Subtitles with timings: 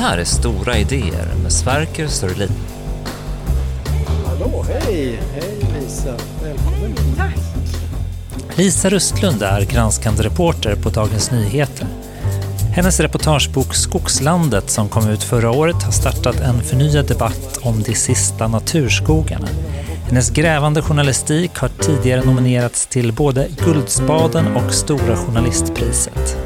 [0.00, 2.50] här är Stora idéer med Sverker Sörlin.
[4.26, 5.20] Hallå, hej!
[5.32, 6.94] Hej Lisa, välkommen.
[7.16, 7.38] Tack!
[8.54, 11.86] Lisa Rustlund är granskande reporter på Dagens Nyheter.
[12.74, 17.94] Hennes reportagebok Skogslandet som kom ut förra året har startat en förnyad debatt om de
[17.94, 19.48] sista naturskogarna.
[20.08, 26.36] Hennes grävande journalistik har tidigare nominerats till både Guldspaden och Stora journalistpriset.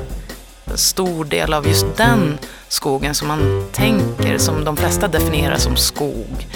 [0.64, 2.38] En stor del av just den
[2.74, 6.46] skogen som man tänker, som de flesta definierar som skog,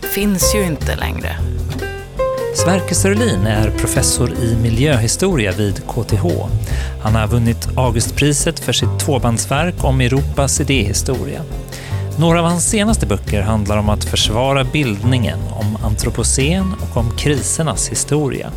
[0.00, 1.36] finns ju inte längre.
[2.56, 6.26] Sverker Sörlin är professor i miljöhistoria vid KTH.
[7.02, 11.42] Han har vunnit Augustpriset för sitt tvåbandsverk om Europas idéhistoria.
[12.18, 17.88] Några av hans senaste böcker handlar om att försvara bildningen, om antropocen och om krisernas
[17.88, 18.52] historia.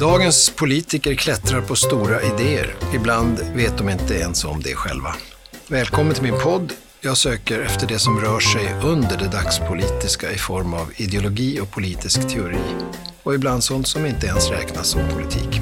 [0.00, 2.74] Dagens politiker klättrar på stora idéer.
[2.94, 5.14] Ibland vet de inte ens om det själva.
[5.70, 6.72] Välkommen till min podd.
[7.00, 11.70] Jag söker efter det som rör sig under det dagspolitiska i form av ideologi och
[11.70, 12.58] politisk teori.
[13.22, 15.60] Och ibland sånt som inte ens räknas som politik.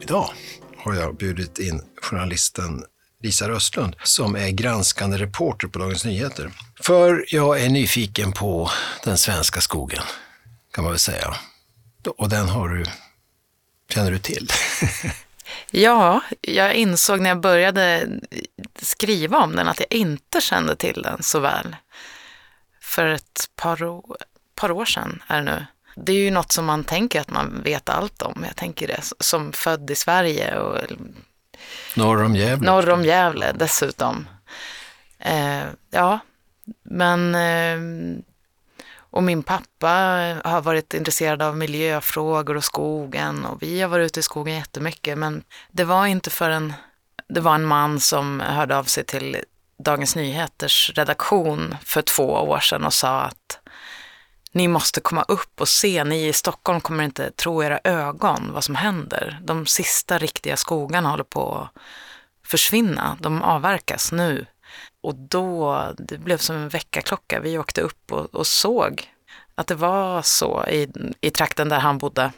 [0.00, 0.30] Idag
[0.76, 2.84] har jag bjudit in journalisten
[3.22, 6.50] Lisa Röstlund som är granskande reporter på Dagens Nyheter.
[6.80, 8.70] För jag är nyfiken på
[9.04, 10.02] den svenska skogen,
[10.72, 11.34] kan man väl säga.
[12.16, 12.84] Och den har du,
[13.88, 14.50] känner du till?
[15.70, 18.08] ja, jag insåg när jag började
[18.82, 21.76] skriva om den att jag inte kände till den så väl.
[22.80, 24.16] För ett par, år,
[24.54, 25.66] par år sedan är det nu.
[25.96, 28.44] Det är ju något som man tänker att man vet allt om.
[28.46, 30.78] Jag tänker det som född i Sverige och
[31.94, 32.70] Norr om Gävle.
[32.70, 34.28] Norr om Gävle dessutom.
[35.18, 36.18] Eh, ja,
[36.82, 37.78] men eh,
[39.16, 39.88] och min pappa
[40.44, 43.44] har varit intresserad av miljöfrågor och skogen.
[43.44, 45.18] Och vi har varit ute i skogen jättemycket.
[45.18, 45.42] Men
[45.72, 46.72] det var inte förrän
[47.28, 49.36] det var en man som hörde av sig till
[49.78, 53.58] Dagens Nyheters redaktion för två år sedan och sa att
[54.52, 58.64] ni måste komma upp och se, ni i Stockholm kommer inte tro era ögon vad
[58.64, 59.38] som händer.
[59.42, 64.46] De sista riktiga skogarna håller på att försvinna, de avverkas nu.
[65.00, 69.12] Och då, det blev som en väckarklocka, vi åkte upp och, och såg
[69.56, 70.88] att det var så i,
[71.20, 72.32] i trakten där han bodde.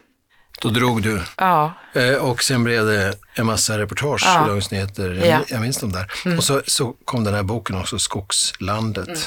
[0.61, 1.23] Då drog du.
[1.37, 1.73] Ja.
[1.93, 4.45] Eh, och sen blev det en massa reportage ja.
[4.45, 5.11] i Dagens Nyheter.
[5.11, 5.61] Jag, ja.
[5.61, 6.13] minns dem där.
[6.25, 6.39] Mm.
[6.39, 9.09] Och så, så kom den här boken också, Skogslandet.
[9.09, 9.21] Mm.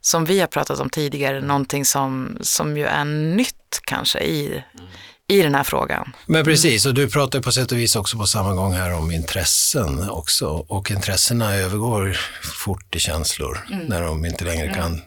[0.00, 4.86] som vi har pratat om tidigare, någonting som, som ju är nytt kanske i, mm
[5.32, 6.12] i den här frågan.
[6.26, 9.10] Men precis, och du pratar på sätt och vis också på samma gång här om
[9.10, 10.46] intressen också.
[10.46, 12.20] Och intressena övergår
[12.64, 13.86] fort i känslor mm.
[13.86, 14.74] när de inte längre mm.
[14.74, 15.02] kan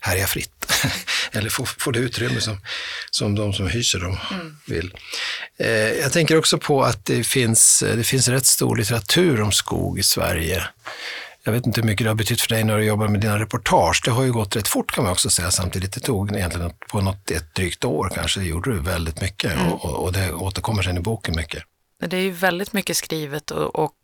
[0.00, 0.72] härja fritt.
[1.32, 2.60] Eller få, få det utrymme som,
[3.10, 4.56] som de som hyser dem mm.
[4.66, 4.94] vill.
[5.58, 9.98] Eh, jag tänker också på att det finns, det finns rätt stor litteratur om skog
[9.98, 10.64] i Sverige.
[11.44, 13.38] Jag vet inte hur mycket det har betytt för dig när du jobbar med dina
[13.38, 14.02] reportage.
[14.04, 15.92] Det har ju gått rätt fort kan man också säga samtidigt.
[15.92, 19.72] Det tog egentligen på något, ett drygt år kanske, det gjorde du väldigt mycket mm.
[19.72, 21.62] och, och, det återkommer sen i boken mycket.
[22.06, 23.96] Det är ju väldigt mycket skrivet och, och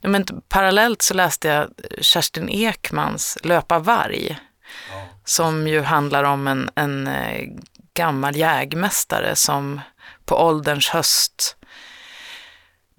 [0.00, 1.68] men parallellt så läste jag
[2.00, 4.38] Kerstin Ekmans Löpa varg.
[4.90, 5.06] Ja.
[5.24, 7.48] Som ju handlar om en, en eh,
[7.94, 9.80] gammal jägmästare som
[10.24, 11.56] på ålderns höst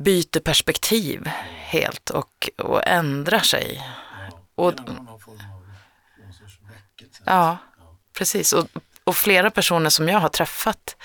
[0.04, 3.82] byter perspektiv helt och, och ändrar sig.
[4.30, 4.74] Ja, och,
[7.26, 7.58] ja,
[8.18, 8.54] precis.
[8.54, 8.68] Och
[9.04, 10.96] och flera personer som jag har träffat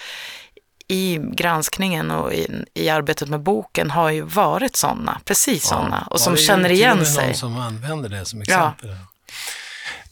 [0.88, 6.20] i granskningen och i, i arbetet med boken har ju varit sådana, precis sådana, och
[6.20, 7.26] som Ja, det är känner igen sig.
[7.26, 8.96] någon som använder det som exempel.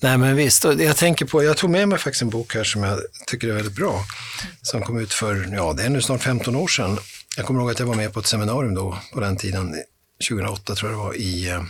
[0.01, 2.83] Nej men visst, jag tänker på, jag tog med mig faktiskt en bok här som
[2.83, 4.05] jag tycker är väldigt bra.
[4.63, 6.99] Som kom ut för, ja det är nu snart 15 år sedan.
[7.37, 9.75] Jag kommer ihåg att jag var med på ett seminarium då, på den tiden,
[10.29, 11.63] 2008 tror jag det var, i, eh,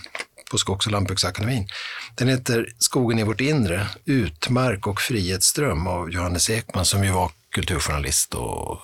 [0.51, 1.69] på Skogs och lantbruksakademin.
[2.15, 7.31] Den heter Skogen i vårt inre, Utmark och frihetsdröm av Johannes Ekman som ju var
[7.51, 8.79] kulturjournalist och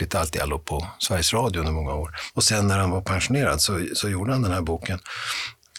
[0.00, 2.16] lite allt i allo på Sveriges Radio under många år.
[2.34, 4.98] Och sen när han var pensionerad så, så gjorde han den här boken.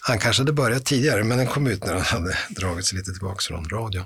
[0.02, 3.12] Han kanske hade börjat tidigare, men den kom ut när han hade dragit sig lite
[3.12, 4.06] tillbaka från radio.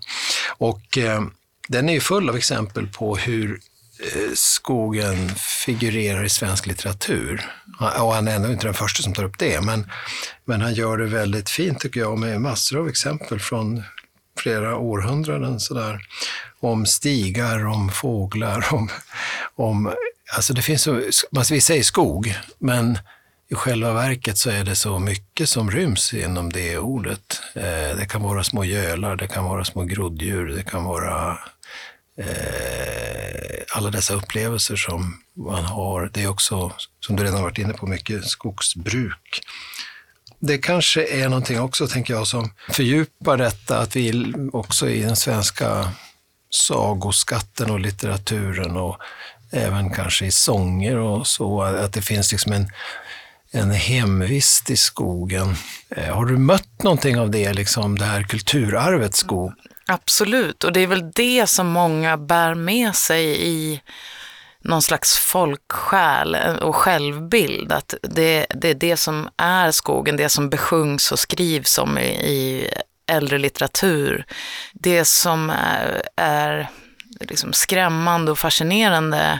[0.57, 1.21] Och eh,
[1.67, 3.59] den är ju full av exempel på hur
[4.01, 5.29] Eh, skogen
[5.65, 7.51] figurerar i svensk litteratur.
[7.79, 9.91] Och han är ändå inte den första som tar upp det, men,
[10.45, 13.83] men han gör det väldigt fint tycker jag med massor av exempel från
[14.37, 15.99] flera århundraden sådär.
[16.59, 18.89] Om stigar, om fåglar, om,
[19.55, 19.93] om
[20.35, 21.01] alltså det finns så,
[21.31, 22.97] man vi säger skog, men
[23.51, 27.41] i själva verket så är det så mycket som ryms inom det ordet.
[27.53, 31.37] Eh, det kan vara små gölar, det kan vara små groddjur, det kan vara
[32.21, 36.09] eh, alla dessa upplevelser som man har.
[36.13, 39.41] Det är också, som du redan varit inne på, mycket skogsbruk.
[40.39, 45.15] Det kanske är någonting också, tänker jag, som fördjupar detta, att vi också i den
[45.15, 45.91] svenska
[46.49, 48.97] sagoskatten och litteraturen och
[49.51, 52.69] även kanske i sånger och så, att det finns liksom en,
[53.51, 55.55] en hemvist i skogen.
[55.89, 59.53] Eh, har du mött någonting av det, liksom det här kulturarvet skog?
[59.91, 63.81] Absolut, och det är väl det som många bär med sig i
[64.59, 67.71] någon slags folksjäl eh, och självbild.
[67.71, 72.07] Att det, det är det som är skogen, det som besjungs och skrivs om i,
[72.07, 72.67] i
[73.07, 74.25] äldre litteratur.
[74.73, 76.69] Det som är, är
[77.19, 79.39] liksom skrämmande och fascinerande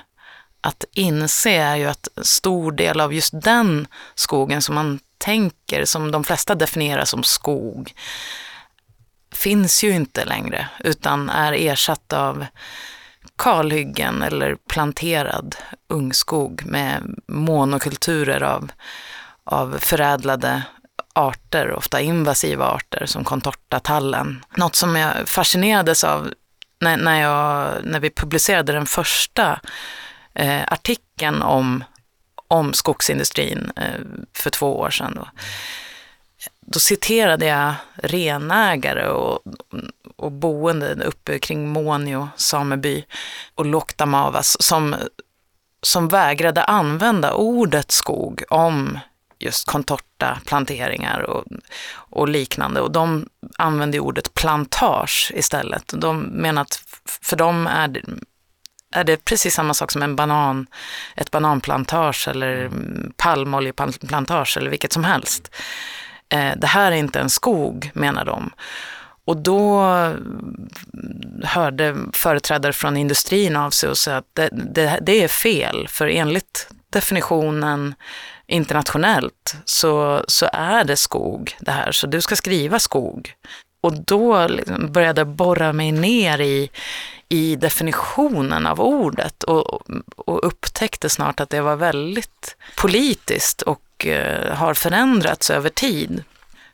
[0.62, 5.86] att inse är ju att en stor del av just den skogen som man tänker,
[5.86, 7.94] som de flesta definierar som skog,
[9.32, 12.46] finns ju inte längre utan är ersatt av
[13.38, 15.56] kalhyggen eller planterad
[15.90, 18.72] ungskog med monokulturer av,
[19.44, 20.64] av förädlade
[21.14, 24.44] arter, ofta invasiva arter som contortatallen.
[24.56, 26.34] Något som jag fascinerades av
[26.80, 29.60] när, när, jag, när vi publicerade den första
[30.34, 31.84] eh, artikeln om,
[32.48, 34.02] om skogsindustrin eh,
[34.34, 35.14] för två år sedan.
[35.16, 35.28] Då
[36.72, 39.40] då citerade jag renägare och,
[40.16, 43.04] och boende uppe kring Månio sameby
[43.56, 44.96] och Loktamavas som,
[45.82, 49.00] som vägrade använda ordet skog om
[49.40, 51.46] just contorta planteringar och,
[51.94, 52.82] och liknande.
[52.82, 55.94] Och de använde ordet plantage istället.
[55.96, 56.84] De menar att
[57.22, 58.02] för dem är det,
[58.92, 60.68] är det precis samma sak som en banan,
[61.16, 62.72] ett bananplantage eller
[63.18, 65.52] palmoljeplantage eller vilket som helst.
[66.32, 68.52] Eh, det här är inte en skog, menar de.
[69.26, 69.82] Och då
[71.44, 76.08] hörde företrädare från industrin av sig och sa att det, det, det är fel, för
[76.08, 77.96] enligt definitionen
[78.48, 83.34] internationellt så, så är det skog det här, så du ska skriva skog.
[83.82, 86.70] Och då liksom började jag borra mig ner i,
[87.30, 89.82] i definitionen av ordet och,
[90.16, 96.24] och upptäckte snart att det var väldigt politiskt och Eh, har förändrats över tid.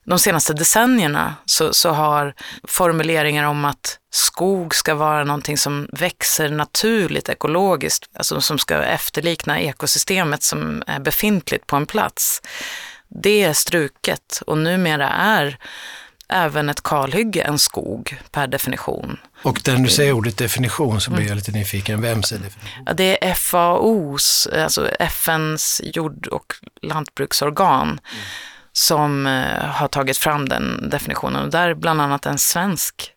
[0.04, 6.50] De senaste decennierna så, så har formuleringar om att skog ska vara någonting som växer
[6.50, 12.42] naturligt ekologiskt, alltså som ska efterlikna ekosystemet som är befintligt på en plats.
[13.08, 15.58] Det är struket och numera är
[16.30, 19.18] även ett kalhygge en skog per definition.
[19.44, 22.02] Och när du säger ordet definition så blir jag lite nyfiken.
[22.02, 22.84] Vem säger definition?
[22.86, 28.00] Ja, det är FAOs, alltså FNs jord och lantbruksorgan, mm.
[28.74, 31.44] som eh, har tagit fram den definitionen.
[31.44, 33.12] Och där är bland annat en svensk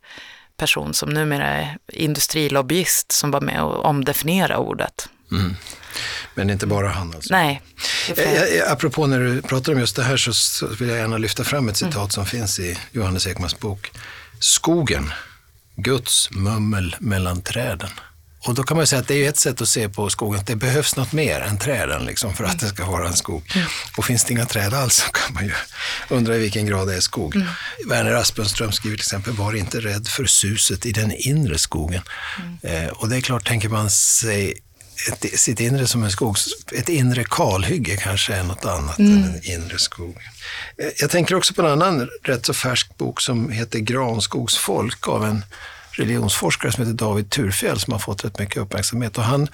[0.56, 5.08] person som numera är industrilobbyist som var med och omdefiniera ordet.
[5.32, 5.56] Mm.
[6.34, 7.34] Men inte bara han alltså?
[7.34, 7.62] Nej.
[8.16, 11.44] Eh, apropå när du pratar om just det här så, så vill jag gärna lyfta
[11.44, 12.10] fram ett citat mm.
[12.10, 13.90] som finns i Johannes Ekmans bok.
[14.38, 15.12] Skogen,
[15.76, 17.90] Guds mummel mellan träden.
[18.46, 20.46] Och då kan man säga att det är ett sätt att se på skogen, att
[20.46, 23.42] det behövs något mer än träden liksom, för att det ska vara en skog.
[23.54, 23.66] Mm.
[23.96, 25.52] Och finns det inga träd alls så kan man ju
[26.08, 27.36] undra i vilken grad det är skog.
[27.36, 27.48] Mm.
[27.88, 32.02] Werner Aspenström skriver till exempel, var inte rädd för suset i den inre skogen.
[32.38, 32.84] Mm.
[32.84, 34.54] Eh, och det är klart, tänker man sig
[35.08, 36.36] ett, sitt inre som en skog,
[36.72, 39.12] ett inre kalhygge kanske är något annat mm.
[39.12, 40.16] än en inre skog.
[40.96, 45.44] Jag tänker också på en annan rätt så färsk bok som heter Granskogsfolk av en
[46.00, 49.18] religionsforskare som heter David Turfjell som har fått rätt mycket uppmärksamhet.
[49.18, 49.48] Och han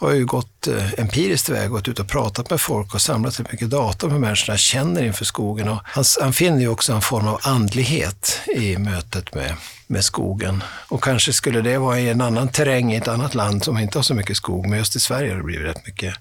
[0.00, 3.52] har ju gått eh, empiriskt iväg, gått ut och pratat med folk och samlat rätt
[3.52, 5.68] mycket data om hur människorna känner inför skogen.
[5.68, 10.62] Och han, han finner ju också en form av andlighet i mötet med, med skogen.
[10.88, 13.98] Och kanske skulle det vara i en annan terräng i ett annat land som inte
[13.98, 16.14] har så mycket skog, men just i Sverige har det blivit rätt mycket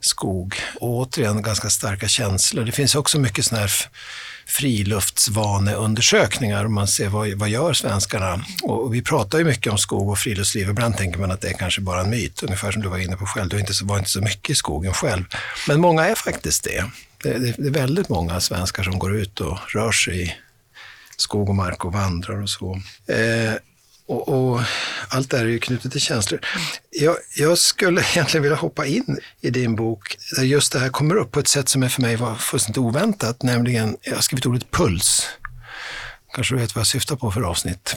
[0.00, 0.54] skog.
[0.80, 2.64] Och återigen ganska starka känslor.
[2.64, 3.72] Det finns också mycket sådana här
[4.46, 6.66] friluftsvaneundersökningar.
[6.66, 8.44] Man ser vad, vad gör svenskarna?
[8.62, 10.68] Och vi pratar ju mycket om skog och friluftsliv.
[10.68, 13.16] Ibland tänker man att det är kanske bara en myt, ungefär som du var inne
[13.16, 13.48] på själv.
[13.48, 15.24] Du inte så, var inte så mycket i skogen själv.
[15.68, 16.84] Men många är faktiskt det.
[17.22, 17.54] Det, det.
[17.58, 20.34] det, är väldigt många svenskar som går ut och rör sig i
[21.16, 22.80] skog och mark och vandrar och så.
[23.06, 23.54] Eh,
[24.06, 24.60] och, och,
[25.08, 26.40] allt det här är ju knutet till känslor.
[26.90, 31.14] Jag, jag, skulle egentligen vilja hoppa in i din bok där just det här kommer
[31.16, 34.46] upp på ett sätt som är för mig var fullständigt oväntat, nämligen, jag har skrivit
[34.46, 35.28] ordet puls.
[36.34, 37.96] Kanske du vet vad jag syftar på för avsnitt.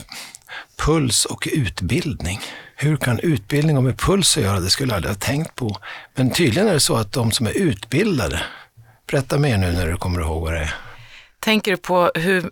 [0.76, 2.40] Puls och utbildning.
[2.76, 4.60] Hur kan utbildning och med puls att göra?
[4.60, 5.76] Det skulle jag aldrig ha tänkt på.
[6.14, 8.42] Men tydligen är det så att de som är utbildade,
[9.10, 10.74] berätta mer nu när du kommer ihåg vad det är.
[11.40, 12.50] Tänker du på hur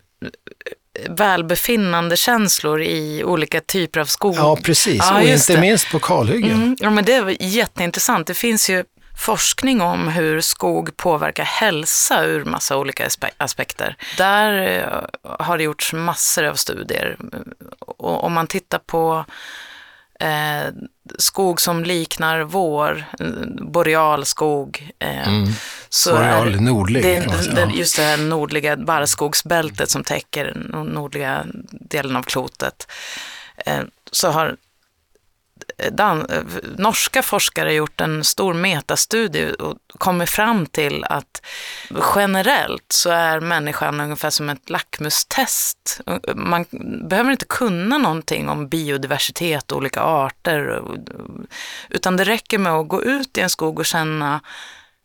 [1.09, 4.35] välbefinnande känslor i olika typer av skog.
[4.37, 4.99] Ja, precis.
[4.99, 5.61] Ja, och inte det.
[5.61, 6.53] minst på kalhyggen.
[6.53, 8.27] Mm, ja, men det är jätteintressant.
[8.27, 8.85] Det finns ju
[9.17, 13.97] forskning om hur skog påverkar hälsa ur massa olika aspekter.
[14.19, 17.17] Där eh, har det gjorts massor av studier.
[17.79, 19.25] Och om man tittar på
[20.21, 20.73] eh,
[21.19, 23.05] skog som liknar vår,
[23.61, 24.91] borealskog.
[24.99, 25.51] Eh, mm.
[26.07, 27.03] Boreal, nordlig.
[27.03, 32.91] Det, det, just det här nordliga barrskogsbältet som täcker den nordliga delen av klotet.
[33.57, 34.57] Eh, så har
[35.93, 36.27] dan,
[36.79, 41.43] norska forskare gjort en stor metastudie och kommit fram till att
[42.15, 46.01] generellt så är människan ungefär som ett lackmustest.
[46.35, 46.65] Man
[47.09, 50.83] behöver inte kunna någonting om biodiversitet och olika arter,
[51.89, 54.41] utan det räcker med att gå ut i en skog och känna,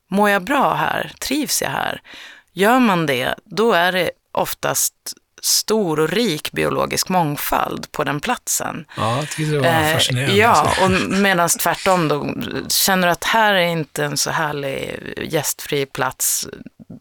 [0.10, 1.12] mår jag bra här?
[1.20, 2.02] Trivs jag här?
[2.54, 4.94] Gör man det, då är det oftast
[5.42, 8.86] stor och rik biologisk mångfald på den platsen.
[8.98, 10.36] Ja, jag tyckte det var eh, fascinerande.
[10.36, 12.34] ja, och medan tvärtom då,
[12.68, 16.48] känner du att här är inte en så härlig gästfri plats,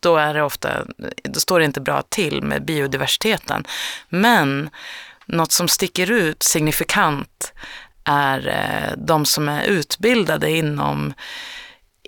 [0.01, 0.85] då är det ofta,
[1.25, 3.65] då står det inte bra till med biodiversiteten.
[4.09, 4.71] Men
[5.27, 7.53] något som sticker ut signifikant
[8.05, 11.13] är eh, de som är utbildade inom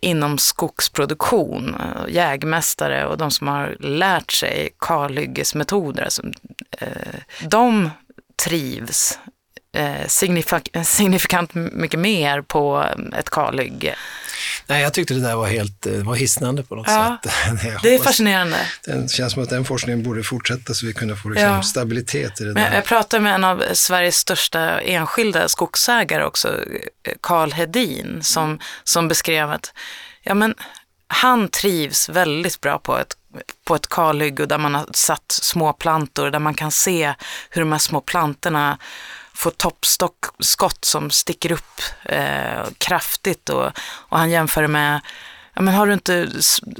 [0.02, 6.23] inom skogsproduktion, eh, jägmästare och de som har lärt sig kalhyggesmetoder, alltså,
[7.40, 7.90] de
[8.44, 9.18] trivs
[9.76, 10.06] eh,
[10.85, 12.85] signifikant mycket mer på
[13.18, 13.94] ett kalhygge.
[14.66, 17.32] Nej, jag tyckte det där var helt var hisnande på något ja, sätt.
[17.82, 18.56] det är fascinerande.
[18.84, 21.62] Det känns som att den forskningen borde fortsätta så vi kunde få liksom ja.
[21.62, 22.75] stabilitet i det Men där.
[22.75, 26.61] Jag pratade med en av Sveriges största enskilda skogsägare också,
[27.20, 29.72] Karl Hedin, som, som beskrev att
[30.22, 30.54] ja, men,
[31.06, 33.16] han trivs väldigt bra på ett
[33.64, 37.14] på ett kalhygge där man har satt små plantor där man kan se
[37.50, 38.78] hur de här små plantorna
[39.42, 45.00] får toppskott som sticker upp eh, kraftigt och, och han jämför med
[45.54, 46.28] Ja, men har du inte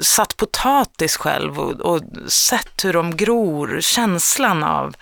[0.01, 3.81] satt potatis själv och, och, sett hur de gror?
[3.81, 4.95] Känslan av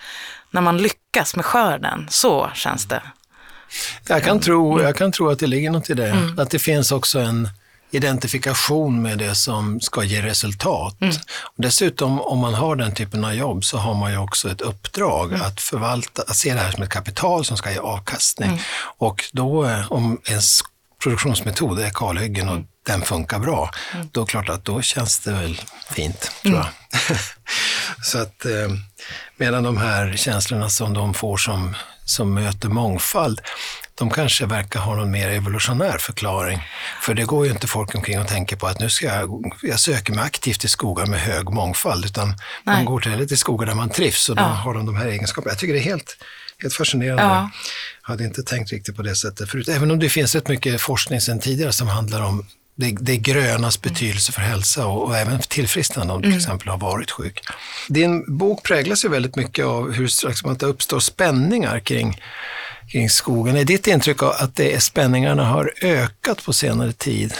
[0.51, 3.01] när man lyckas med skörden, så känns det.
[4.07, 6.09] Jag kan, tro, jag kan tro att det ligger något i det.
[6.09, 6.39] Mm.
[6.39, 7.49] Att det finns också en,
[7.91, 11.01] identifikation med det som ska ge resultat.
[11.01, 11.15] Mm.
[11.55, 15.29] Dessutom, om man har den typen av jobb så har man ju också ett uppdrag
[15.29, 15.41] mm.
[15.41, 18.49] att förvalta, att se det här som ett kapital som ska ge avkastning.
[18.49, 18.61] Mm.
[18.97, 20.61] Och då, eh, om ens
[21.03, 22.67] produktionsmetod är kalhyggen och mm.
[22.85, 24.09] den funkar bra, mm.
[24.11, 26.67] då är det klart att då känns det väl fint, tror jag.
[27.09, 27.21] Mm.
[28.03, 28.67] så att eh,
[29.37, 33.41] medan de här känslorna som de får som, som möter mångfald,
[34.01, 36.59] de kanske verkar ha någon mer evolutionär förklaring.
[37.01, 39.79] För det går ju inte folk omkring och tänker på att nu ska jag, jag
[39.79, 42.35] söker mig aktivt till skogar med hög mångfald, utan Nej.
[42.63, 44.47] man går till, till skogar där man trivs och då ja.
[44.47, 45.51] har de de här egenskaperna.
[45.51, 46.17] Jag tycker det är helt,
[46.61, 47.23] helt fascinerande.
[47.23, 47.49] Ja.
[48.01, 50.81] Jag hade inte tänkt riktigt på det sättet förut, även om det finns rätt mycket
[50.81, 53.93] forskning sedan tidigare som handlar om det, det grönas mm.
[53.93, 56.39] betydelse för hälsa och, och även tillfrisknande om du till mm.
[56.39, 57.41] exempel har varit sjuk.
[57.87, 60.09] Din bok präglas ju väldigt mycket av hur
[60.51, 62.21] att det uppstår spänningar kring
[62.91, 63.57] kring skogen.
[63.57, 67.33] Är ditt intryck att det är spänningarna har ökat på senare tid?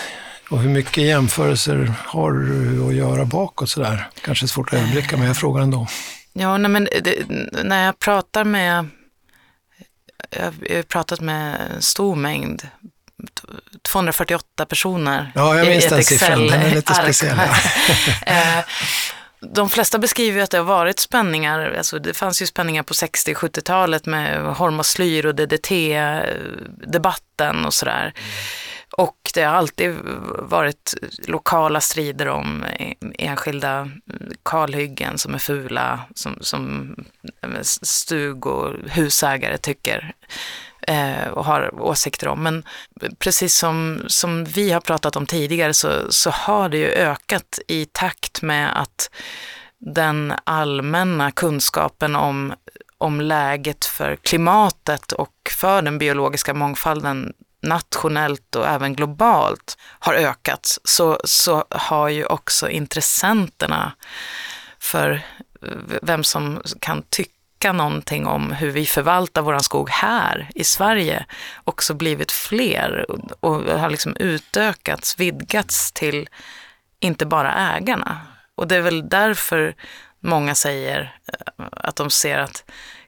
[0.50, 4.10] Och hur mycket jämförelser har du att göra bakåt sådär?
[4.22, 5.88] Kanske svårt att överblicka, men jag frågar ändå.
[6.34, 7.16] Ja, nej, men det,
[7.64, 8.88] när jag pratar med,
[10.30, 10.44] jag
[10.76, 12.68] har pratat med en stor mängd
[13.82, 16.48] 248 personer Ja, jag minns den siffran.
[16.48, 17.40] Den är lite speciell.
[19.42, 24.06] de flesta beskriver att det har varit spänningar, alltså det fanns ju spänningar på 60-70-talet
[24.06, 28.14] med hormoslyr och DDT-debatten och sådär.
[28.98, 29.96] Och det har alltid
[30.40, 30.94] varit
[31.28, 32.66] lokala strider om
[33.18, 33.90] enskilda
[34.44, 36.96] kalhyggen som är fula, som, som
[37.42, 40.14] eh, stug och husägare tycker
[40.88, 42.44] Eh, och har åsikter om.
[42.44, 42.64] Men
[43.20, 47.86] precis som, som vi har pratat om tidigare så, så har det ju ökat i
[47.86, 49.10] takt med att
[49.80, 52.54] den allmänna kunskapen om,
[52.98, 60.78] om läget för klimatet och för den biologiska mångfalden nationellt och även globalt har ökat
[60.84, 63.94] så, så har ju också intressenterna
[64.80, 65.22] för
[66.02, 71.26] vem som kan tycka någonting om hur vi förvaltar vår skog här i Sverige
[71.64, 73.06] också blivit fler
[73.40, 76.30] och har liksom utökats, vidgats till
[77.00, 78.22] inte bara ägarna.
[78.56, 79.76] Och det är väl därför
[80.20, 82.64] många säger eh, att de ser att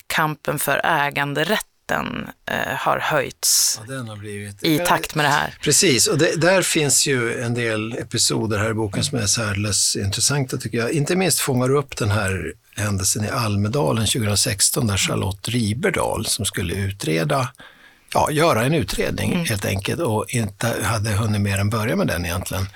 [0.07, 4.63] kampen för äganderätt den eh, har höjts ja, har blivit...
[4.63, 5.57] i takt med det här.
[5.61, 9.95] Precis, och det, där finns ju en del episoder här i boken som är särdeles
[9.95, 10.91] intressanta tycker jag.
[10.91, 16.73] Inte minst fångar upp den här händelsen i Almedalen 2016 där Charlotte Riberdal som skulle
[16.73, 17.49] utreda
[18.13, 19.45] ja, göra en utredning mm.
[19.45, 22.67] helt enkelt och inte hade hunnit mer än börja med den egentligen.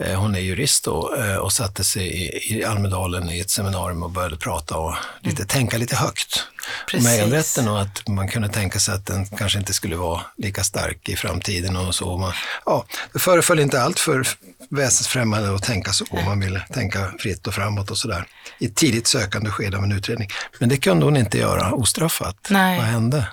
[0.00, 4.10] Eh, hon är jurist då eh, och satte sig i Almedalen i ett seminarium och
[4.10, 5.48] började prata och lite, mm.
[5.48, 6.46] tänka lite högt
[6.90, 7.08] Precis.
[7.08, 10.64] om äganderätten och att man kunde tänka sig att den kanske inte skulle vara lika
[10.64, 12.16] stark i framtiden och så.
[12.16, 12.32] Man,
[12.66, 14.28] ja, det föreföll inte allt för
[14.70, 16.04] väsensfrämmande att tänka så.
[16.24, 18.26] Man ville tänka fritt och framåt och sådär
[18.58, 20.28] i ett tidigt sökande skede av en utredning.
[20.58, 22.46] Men det kunde hon inte göra ostraffat.
[22.50, 22.78] Nej.
[22.78, 23.28] Vad hände?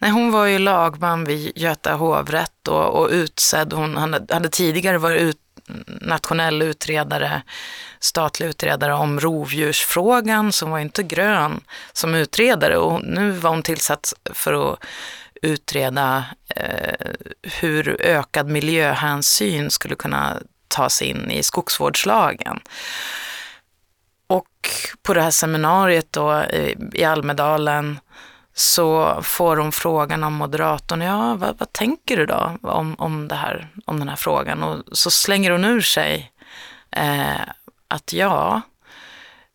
[0.00, 3.72] Nej, hon var ju lagman vid Göta hovrätt och, och utsedd.
[3.72, 5.36] Hon hade, hade tidigare varit ut,
[6.00, 7.42] nationell utredare,
[8.00, 11.60] statlig utredare om rovdjursfrågan, som var inte grön
[11.92, 14.78] som utredare och nu var hon tillsatt för att
[15.42, 16.24] utreda
[16.56, 17.10] eh,
[17.42, 20.36] hur ökad miljöhänsyn skulle kunna
[20.68, 22.60] tas in i skogsvårdslagen.
[24.26, 24.70] Och
[25.02, 28.00] på det här seminariet då eh, i Almedalen
[28.58, 33.34] så får hon frågan av moderatorn, ja vad, vad, tänker du då om, om, det
[33.34, 34.62] här, om den här frågan?
[34.62, 36.32] Och så slänger hon ur sig
[36.90, 37.40] eh,
[37.88, 38.60] att ja,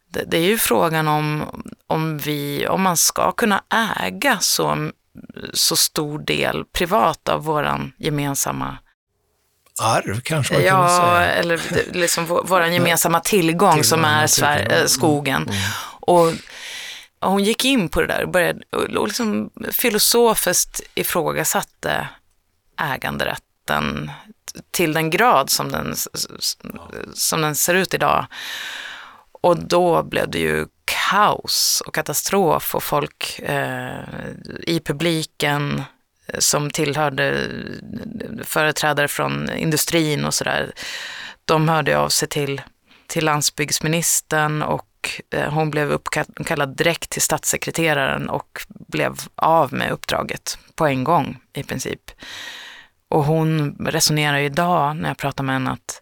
[0.09, 1.43] det, det, är ju frågan om,
[1.87, 3.63] om, vi, om man ska kunna
[3.99, 4.91] äga så,
[5.53, 8.77] så stor del privat av våran gemensamma
[9.81, 11.31] arv kanske man ja, säga.
[11.31, 11.61] eller
[11.93, 15.41] liksom vår gemensamma tillgång, tillgång som är Sverige, skogen.
[15.41, 15.53] Mm.
[15.53, 15.63] Mm.
[15.99, 16.33] Och
[17.29, 22.07] hon gick in på det där och började och liksom filosofiskt ifrågasatte
[22.81, 24.11] äganderätten
[24.71, 25.95] till den grad som den,
[27.13, 28.25] som den ser ut idag.
[29.41, 34.03] Och då blev det ju kaos och katastrof och folk eh,
[34.67, 35.83] i publiken
[36.39, 37.49] som tillhörde
[38.43, 40.73] företrädare från industrin och sådär.
[41.45, 42.61] De hörde av sig till,
[43.07, 44.87] till landsbygdsministern och
[45.29, 51.37] Eh, hon blev uppkallad direkt till statssekreteraren och blev av med uppdraget på en gång
[51.53, 52.11] i princip.
[53.09, 56.01] Och hon resonerar idag när jag pratar med henne att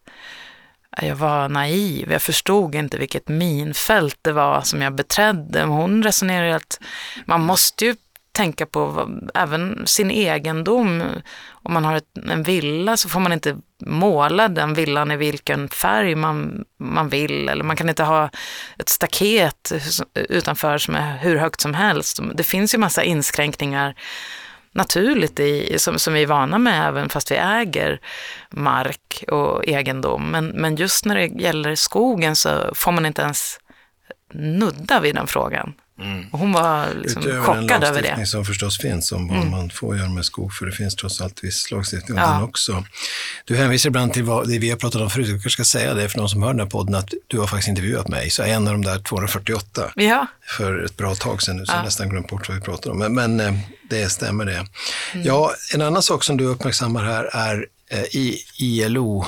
[1.01, 5.63] jag var naiv, jag förstod inte vilket minfält det var som jag beträdde.
[5.63, 6.79] Hon resonerar att
[7.25, 7.95] man måste ju
[8.32, 11.04] tänka på även sin egendom.
[11.50, 15.70] Om man har ett, en villa så får man inte måla den villan i vilken
[15.70, 17.50] färg man, man vill.
[17.50, 18.30] Eller man kan inte ha
[18.78, 19.72] ett staket
[20.13, 22.20] utanför som är hur högt som helst.
[22.34, 23.96] Det finns ju massa inskränkningar
[24.72, 28.00] naturligt i, som, som vi är vana med även fast vi äger
[28.50, 30.32] mark och egendom.
[30.32, 33.60] Men, men just när det gäller skogen så får man inte ens
[34.34, 35.74] nudda vid den frågan.
[35.99, 36.25] Mm.
[36.32, 37.77] Och hon var liksom Utöver chockad över det.
[37.77, 39.51] Utöver den lagstiftning som förstås finns om vad mm.
[39.51, 42.34] man får göra med skog, för det finns trots allt viss lagstiftning om ja.
[42.34, 42.84] den också.
[43.45, 45.93] Du hänvisar ibland till vad det vi har pratat om förut, jag kanske ska säga
[45.93, 48.43] det för någon som hör den här podden, att du har faktiskt intervjuat mig, så
[48.43, 50.27] en av de där 248 ja.
[50.58, 51.75] för ett bra tag sedan nu, så ja.
[51.75, 52.99] jag nästan glömt bort vad vi pratade om.
[52.99, 53.54] Men, men eh,
[53.89, 54.65] det stämmer det.
[55.13, 55.27] Mm.
[55.27, 59.25] Ja, en annan sak som du uppmärksammar här är eh, i ILO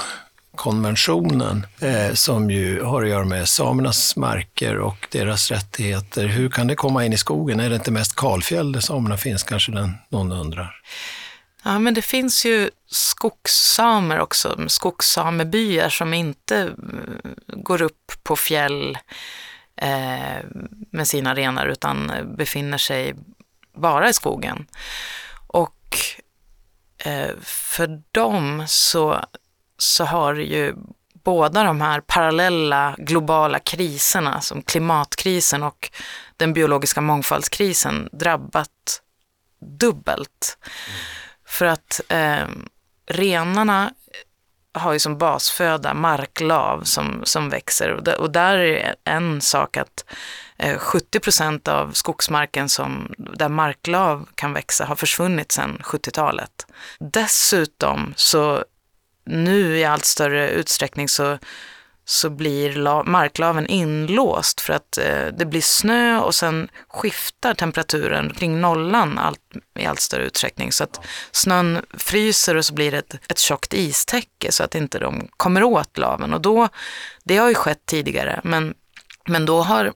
[0.56, 6.28] konventionen eh, som ju har att göra med samernas marker och deras rättigheter.
[6.28, 7.60] Hur kan det komma in i skogen?
[7.60, 10.76] Är det inte mest kalfjäll där samerna finns, kanske den, någon undrar?
[11.64, 18.98] Ja, men det finns ju skogssamer också, skogssamebyar som inte eh, går upp på fjäll
[19.76, 20.46] eh,
[20.92, 23.16] med sina renar utan befinner sig
[23.76, 24.66] bara i skogen.
[25.48, 25.98] Och
[26.98, 29.26] eh, för dem så
[29.84, 30.76] så har ju
[31.24, 35.90] båda de här parallella globala kriserna som klimatkrisen och
[36.38, 39.02] den biologiska mångfaldskrisen drabbat
[39.80, 40.58] dubbelt.
[40.62, 41.00] Mm.
[41.46, 42.48] För att eh,
[43.06, 43.94] renarna
[44.74, 49.78] har ju som basföda marklav som, som växer och, där, och där är en sak
[49.78, 50.06] att
[50.58, 56.68] eh, 70 procent av skogsmarken som, där marklav kan växa har försvunnit sedan 70-talet.
[57.00, 58.64] Dessutom så
[59.26, 61.38] nu i allt större utsträckning så
[62.06, 68.62] så blir marklaven inlåst för att eh, det blir snö och sen skiftar temperaturen kring
[68.62, 69.40] nollan allt,
[69.80, 70.72] i allt större utsträckning.
[70.72, 75.00] Så att snön fryser och så blir det ett, ett tjockt istäcke så att inte
[75.00, 76.34] de kommer åt laven.
[76.34, 76.70] Och då,
[77.24, 78.74] det har ju skett tidigare, men,
[79.26, 79.94] men då har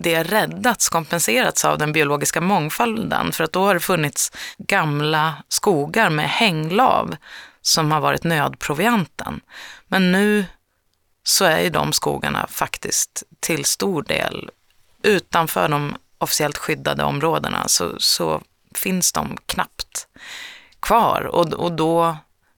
[0.00, 3.32] det räddats, kompenserats av den biologiska mångfalden.
[3.32, 7.16] För att då har det funnits gamla skogar med hänglav
[7.66, 9.40] som har varit nödprovianten.
[9.88, 10.44] Men nu
[11.22, 14.50] så är ju de skogarna faktiskt till stor del
[15.02, 18.42] utanför de officiellt skyddade områdena så, så
[18.74, 20.08] finns de knappt
[20.80, 22.16] kvar och, och då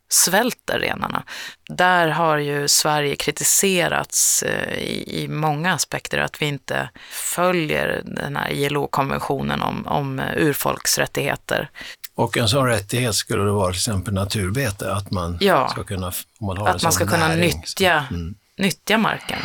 [0.08, 1.22] svälter renarna.
[1.68, 8.36] Där har ju Sverige kritiserats eh, i, i många aspekter att vi inte följer den
[8.36, 11.70] här ILO-konventionen om, om eh, urfolksrättigheter.
[12.18, 16.12] Och en sån rättighet skulle det vara till exempel naturbete, att man ja, ska kunna,
[16.40, 19.38] man att man ska kunna nyttja mm nyttja marken,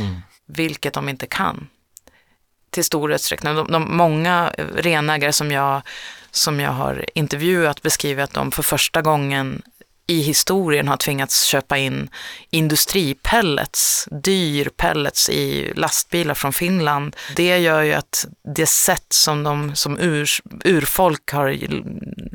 [0.00, 0.20] mm.
[0.46, 1.66] vilket de inte kan
[2.70, 3.54] till stor utsträckning.
[3.54, 5.82] De, de, många renägare som jag,
[6.30, 9.62] som jag har intervjuat beskriver att de för första gången
[10.10, 12.10] i historien har tvingats köpa in
[12.50, 17.16] industripellets, dyr pellets i lastbilar från Finland.
[17.36, 20.28] Det gör ju att det sätt som de som ur,
[20.64, 21.56] urfolk har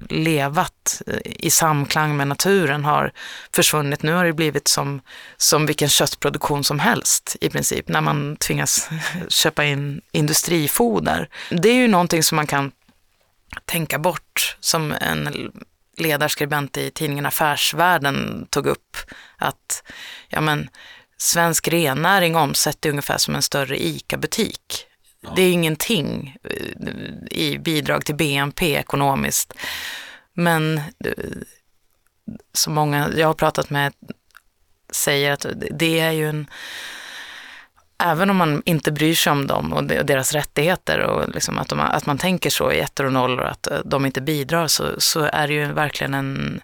[0.10, 3.12] levat i samklang med naturen har
[3.56, 4.04] försvunnit.
[4.04, 5.02] Nu har det blivit som,
[5.38, 8.90] som vilken köttproduktion som helst i princip, när man tvingas
[9.28, 11.30] köpa in industrifoder.
[11.50, 12.72] Det är ju någonting som man kan
[13.66, 15.52] tänka bort som en
[15.98, 18.98] ledarskribent i tidningen Affärsvärlden tog upp
[19.38, 19.84] att
[20.30, 20.70] ja, men,
[21.18, 24.86] svensk rennäring omsätter ungefär som en större ICA-butik.
[25.22, 25.34] Ja.
[25.36, 29.54] Det är ingenting eh, i bidrag till BNP ekonomiskt.
[30.34, 30.84] Men eh,
[32.54, 33.94] så många jag har pratat med
[34.92, 36.48] säger att det är ju en
[37.98, 41.80] även om man inte bryr sig om dem och deras rättigheter och liksom att, de,
[41.80, 45.30] att man tänker så i ettor och nollor att eh, de inte bidrar så, så
[45.34, 46.62] är det ju verkligen en,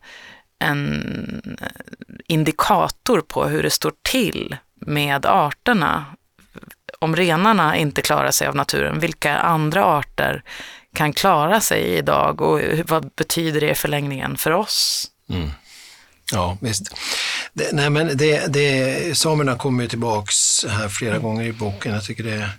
[0.59, 1.67] en eh,
[2.27, 6.05] indikator på hur det står till med arterna.
[6.99, 10.43] Om renarna inte klarar sig av naturen, vilka andra arter
[10.95, 15.07] kan klara sig idag och vad betyder det i förlängningen för oss?
[15.29, 15.49] Mm.
[16.31, 16.83] Ja, visst.
[17.53, 21.23] Det, nej, men det, det, samerna kommer ju tillbaks här flera mm.
[21.23, 21.93] gånger i boken.
[21.93, 22.49] Jag tycker det är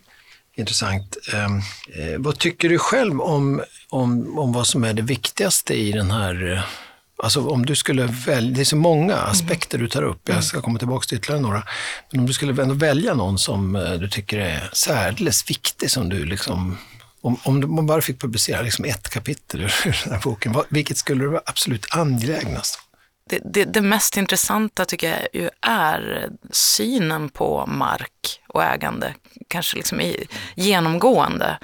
[0.56, 1.16] intressant.
[1.34, 5.92] Um, eh, vad tycker du själv om, om, om vad som är det viktigaste i
[5.92, 6.62] den här eh,
[7.22, 9.30] Alltså om du skulle välja, det är så många mm.
[9.30, 11.62] aspekter du tar upp, jag ska komma tillbaka till ytterligare några.
[12.10, 16.08] Men om du skulle ändå välja någon som eh, du tycker är särdeles viktig, som
[16.08, 16.78] du liksom,
[17.20, 19.72] om, om du bara fick publicera liksom ett kapitel ur
[20.04, 22.78] den här boken, vilket skulle du vara absolut angelägnast?
[23.30, 29.14] Det, det, det, mest intressanta tycker jag ju är synen på mark och ägande,
[29.48, 31.58] kanske liksom i, genomgående.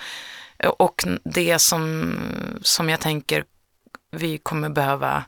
[0.78, 2.14] Och det som,
[2.62, 3.44] som jag tänker
[4.10, 5.24] vi kommer behöva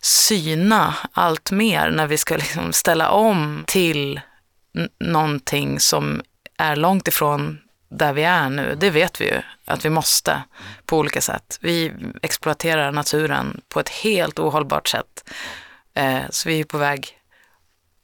[0.00, 4.20] syna allt mer när vi ska liksom ställa om till
[5.00, 6.22] någonting som
[6.58, 7.58] är långt ifrån
[7.90, 10.42] där vi är nu, det vet vi ju att vi måste
[10.86, 11.58] på olika sätt.
[11.60, 15.19] Vi exploaterar naturen på ett helt ohållbart sätt.
[15.94, 17.18] Eh, så vi är på väg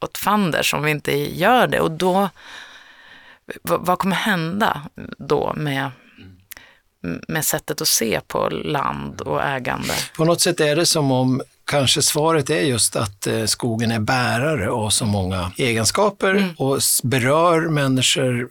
[0.00, 1.80] åt fanders om vi inte gör det.
[1.80, 2.28] Och då,
[3.62, 4.82] vad kommer hända
[5.18, 5.90] då med,
[7.28, 9.94] med sättet att se på land och ägande?
[10.16, 14.00] På något sätt är det som om kanske svaret är just att eh, skogen är
[14.00, 16.54] bärare av så många egenskaper mm.
[16.56, 18.48] och berör människor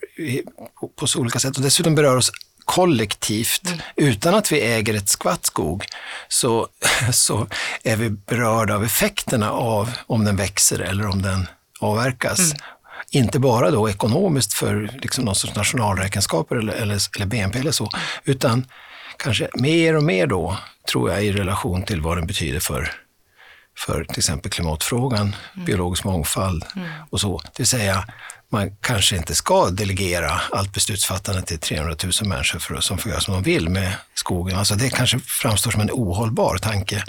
[0.95, 2.31] på så olika sätt och dessutom berör oss
[2.65, 3.79] kollektivt mm.
[3.95, 5.85] utan att vi äger ett skvatt skog
[6.27, 6.67] så,
[7.13, 7.47] så
[7.83, 11.47] är vi berörda av effekterna av om den växer eller om den
[11.79, 12.39] avverkas.
[12.39, 12.57] Mm.
[13.11, 17.89] Inte bara då ekonomiskt för liksom någon sorts nationalräkenskaper eller, eller, eller BNP eller så,
[18.23, 18.67] utan
[19.17, 20.57] kanske mer och mer då,
[20.91, 22.91] tror jag, i relation till vad den betyder för
[23.77, 25.65] för till exempel klimatfrågan, mm.
[25.65, 26.89] biologisk mångfald mm.
[27.09, 27.41] och så.
[27.43, 28.07] Det vill säga,
[28.49, 33.21] man kanske inte ska delegera allt beslutsfattande till 300 000 människor för, som får göra
[33.21, 34.57] som de vill med skogen.
[34.57, 37.03] Alltså det kanske framstår som en ohållbar tanke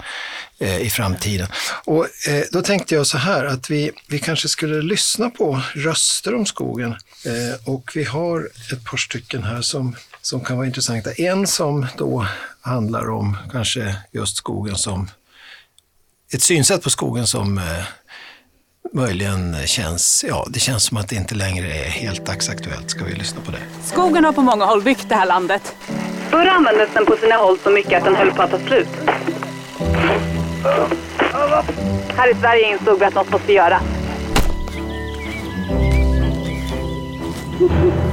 [0.59, 1.47] eh, i framtiden.
[1.85, 6.35] Och eh, då tänkte jag så här att vi, vi kanske skulle lyssna på röster
[6.35, 6.91] om skogen.
[7.25, 11.11] Eh, och vi har ett par stycken här som, som kan vara intressanta.
[11.11, 12.27] En som då
[12.61, 15.09] handlar om kanske just skogen som
[16.33, 17.83] ett synsätt på skogen som eh,
[18.93, 22.89] möjligen känns, ja, det känns som att det inte längre är helt dagsaktuellt.
[22.89, 23.57] Ska vi lyssna på det?
[23.83, 25.75] Skogen har på många håll byggt det här landet.
[26.29, 28.87] Förr användes den på sina håll så mycket att den höll på att ta slut.
[32.15, 33.83] Här i Sverige insåg vi att något måste göras.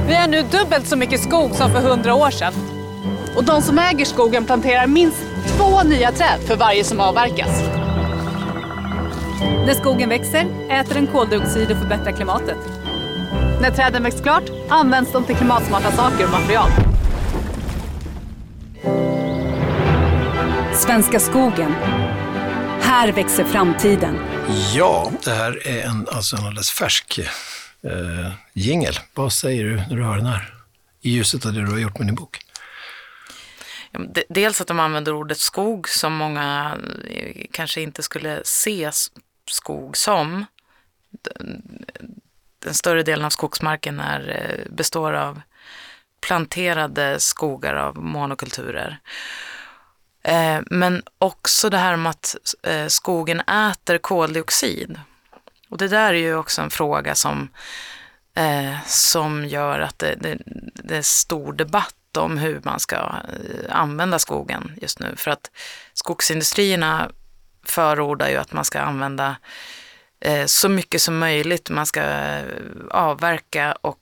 [0.07, 2.53] Vi har nu dubbelt så mycket skog som för hundra år sedan.
[3.35, 5.23] Och de som äger skogen planterar minst
[5.57, 7.84] två nya träd för varje som avverkas.
[9.65, 12.57] När skogen växer äter den koldioxid och förbättrar klimatet.
[13.61, 16.69] När träden växt klart används de till klimatsmarta saker och material.
[20.73, 21.71] Svenska skogen.
[22.81, 24.17] Här växer framtiden.
[24.75, 28.93] Ja, det här är en, alltså en alldeles färsk eh, jingel.
[29.13, 30.53] Vad säger du när du hör den här?
[31.01, 32.39] I ljuset av det du har gjort med din bok.
[34.29, 36.77] Dels att de använder ordet skog som många
[37.51, 38.91] kanske inte skulle se
[39.49, 40.45] skog som.
[42.59, 45.41] Den större delen av skogsmarken är, eh, består av
[46.21, 48.99] planterade skogar av monokulturer.
[50.23, 54.99] Eh, men också det här med att eh, skogen äter koldioxid.
[55.69, 57.49] Och det där är ju också en fråga som,
[58.85, 60.37] som gör att det, det,
[60.73, 63.15] det är stor debatt om hur man ska
[63.69, 65.13] använda skogen just nu.
[65.15, 65.51] För att
[65.93, 67.11] skogsindustrierna
[67.69, 69.35] förordar ju att man ska använda
[70.19, 71.69] eh, så mycket som möjligt.
[71.69, 72.43] Man ska eh,
[72.91, 73.99] avverka och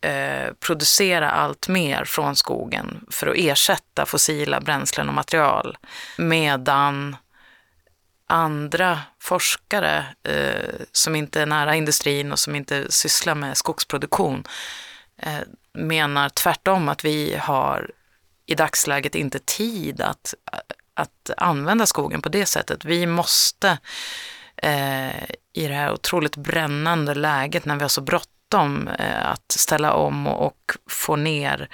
[0.00, 5.76] eh, producera allt mer från skogen för att ersätta fossila bränslen och material.
[6.18, 7.16] Medan
[8.26, 14.44] andra forskare eh, som inte är nära industrin och som inte sysslar med skogsproduktion
[15.16, 15.40] eh,
[15.72, 17.90] menar tvärtom att vi har
[18.46, 20.58] i dagsläget inte tid att eh,
[21.02, 22.84] att använda skogen på det sättet.
[22.84, 23.78] Vi måste
[24.56, 29.92] eh, i det här otroligt brännande läget när vi har så bråttom eh, att ställa
[29.92, 31.68] om och, och få ner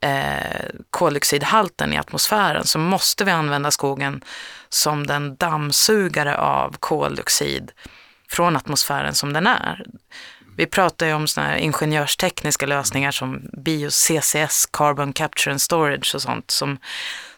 [0.00, 4.24] eh, koldioxidhalten i atmosfären så måste vi använda skogen
[4.68, 7.72] som den dammsugare av koldioxid
[8.28, 9.86] från atmosfären som den är.
[10.56, 16.22] Vi pratar ju om såna här ingenjörstekniska lösningar som bio-CCS, Carbon Capture and Storage och
[16.22, 16.78] sånt som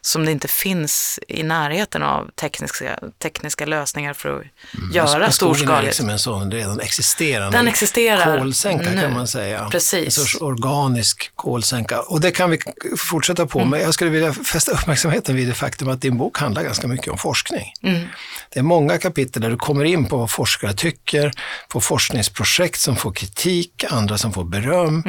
[0.05, 4.45] som det inte finns i närheten av tekniska, tekniska lösningar för att
[4.79, 4.93] mm.
[4.93, 5.61] göra storskaligt.
[5.61, 9.01] Skogen är liksom en sån redan existerande Den existerar kolsänka nu.
[9.01, 9.69] kan man säga.
[9.71, 10.05] Precis.
[10.05, 12.01] En sorts organisk kolsänka.
[12.01, 12.59] Och det kan vi
[12.97, 13.71] fortsätta på, mm.
[13.71, 17.09] men jag skulle vilja fästa uppmärksamheten vid det faktum att din bok handlar ganska mycket
[17.09, 17.73] om forskning.
[17.83, 18.09] Mm.
[18.51, 21.33] Det är många kapitel där du kommer in på vad forskare tycker,
[21.69, 25.03] på forskningsprojekt som får kritik, andra som får beröm.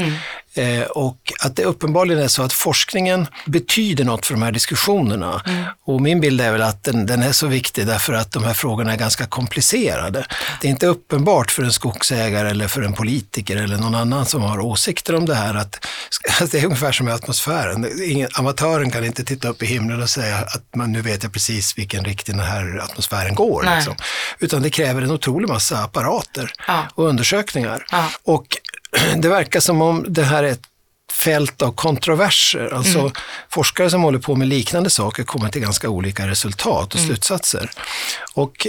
[0.56, 5.42] Eh, och att det uppenbarligen är så att forskningen betyder något för de här diskussionerna.
[5.46, 5.66] Mm.
[5.86, 8.54] Och min bild är väl att den, den, är så viktig därför att de här
[8.54, 10.26] frågorna är ganska komplicerade.
[10.62, 14.42] Det är inte uppenbart för en skogsägare eller för en politiker eller någon annan som
[14.42, 15.86] har åsikter om det här att,
[16.42, 17.88] att det är ungefär som i atmosfären.
[18.04, 21.34] Ingen, amatören kan inte titta upp i himlen och säga att man, nu vet jag
[21.34, 23.76] precis vilken riktning den här atmosfären går.
[23.76, 23.96] Liksom.
[24.40, 26.88] Utan det kräver en otrolig massa apparater ja.
[26.96, 27.86] och undersökningar.
[27.92, 28.10] Ja.
[28.24, 28.58] Och
[29.18, 30.68] det verkar som om det här är ett
[31.14, 32.74] fält av kontroverser.
[32.74, 33.12] Alltså mm.
[33.50, 37.08] forskare som håller på med liknande saker kommer till ganska olika resultat och mm.
[37.08, 37.72] slutsatser.
[38.34, 38.68] Och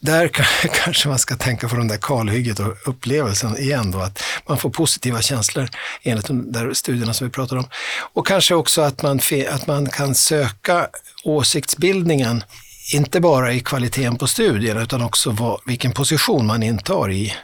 [0.00, 0.28] där
[0.84, 4.70] kanske man ska tänka på den där kalhygget och upplevelsen igen då, att man får
[4.70, 5.68] positiva känslor
[6.02, 7.68] enligt de där studierna som vi pratar om.
[8.12, 10.88] Och kanske också att man, att man kan söka
[11.24, 12.44] åsiktsbildningen
[12.92, 17.34] inte bara i kvaliteten på studierna utan också vad, vilken position man intar i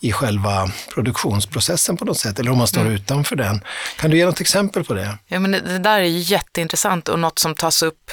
[0.00, 2.92] i själva produktionsprocessen på något sätt, eller om man står mm.
[2.92, 3.60] utanför den.
[3.98, 5.18] Kan du ge något exempel på det?
[5.26, 8.10] Ja, men det, där är jätteintressant och något som tas upp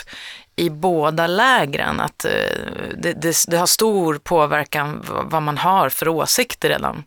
[0.56, 2.00] i båda lägren.
[2.00, 2.32] Att eh,
[2.98, 7.04] det, det, det, har stor påverkan vad man har för åsikter redan.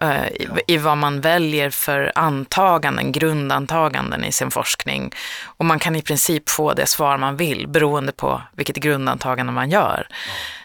[0.00, 5.12] Eh, I, I vad man väljer för antaganden, grundantaganden i sin forskning.
[5.44, 9.70] Och man kan i princip få det svar man vill beroende på vilket grundantagande man
[9.70, 10.08] gör.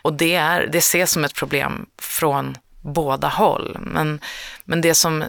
[0.02, 3.78] Och det, är, det ses som ett problem från båda håll.
[3.82, 4.20] Men,
[4.64, 5.24] men det, som,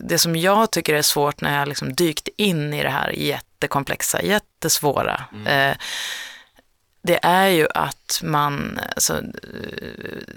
[0.00, 4.22] det som jag tycker är svårt när jag liksom dykt in i det här jättekomplexa,
[4.22, 5.46] jättesvåra, mm.
[5.46, 5.76] eh,
[7.02, 9.22] det är ju att man, alltså,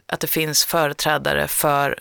[0.08, 1.99] att det finns företrädare för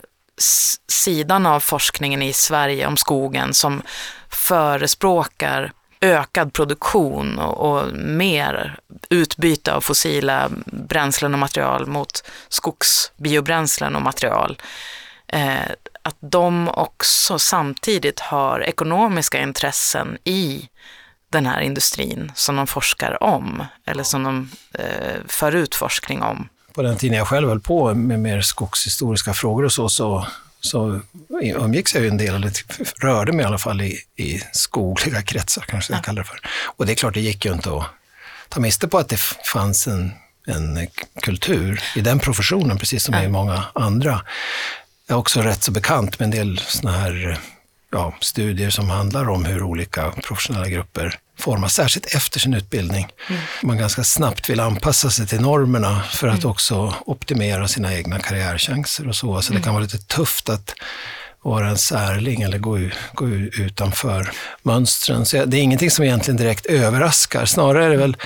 [0.88, 3.83] sidan av forskningen i Sverige om skogen som
[4.29, 5.72] förespråkar
[6.03, 8.79] ökad produktion och, och mer
[9.11, 14.59] utbyte av fossila bränslen och material mot skogsbiobränslen och material.
[15.27, 15.71] Eh,
[16.03, 20.69] att de också samtidigt har ekonomiska intressen i
[21.31, 26.49] den här industrin som de forskar om eller som de eh, för ut forskning om.
[26.75, 30.27] På den tiden jag själv höll på med mer skogshistoriska frågor och så, så,
[30.62, 31.01] så
[31.40, 32.53] umgicks jag ju en del, eller
[33.01, 36.40] rörde mig i alla fall i, i skogliga kretsar kanske jag kallar det för.
[36.64, 37.87] Och det är klart, det gick ju inte att
[38.48, 39.20] ta miste på att det
[39.53, 40.12] fanns en,
[40.46, 40.87] en
[41.22, 44.22] kultur i den professionen, precis som i många andra.
[45.07, 47.40] Jag är också rätt så bekant med en del sådana här
[47.90, 53.07] ja, studier som handlar om hur olika professionella grupper formas, särskilt efter sin utbildning.
[53.62, 59.09] Man ganska snabbt vill anpassa sig till normerna för att också optimera sina egna karriärchanser
[59.09, 59.42] och så.
[59.42, 60.75] Så det kan vara lite tufft att
[61.42, 62.79] vara en särling eller gå,
[63.14, 64.31] gå utanför
[64.62, 65.27] mönstren.
[65.27, 67.45] Så det är ingenting som egentligen direkt överraskar.
[67.45, 68.16] Snarare är det väl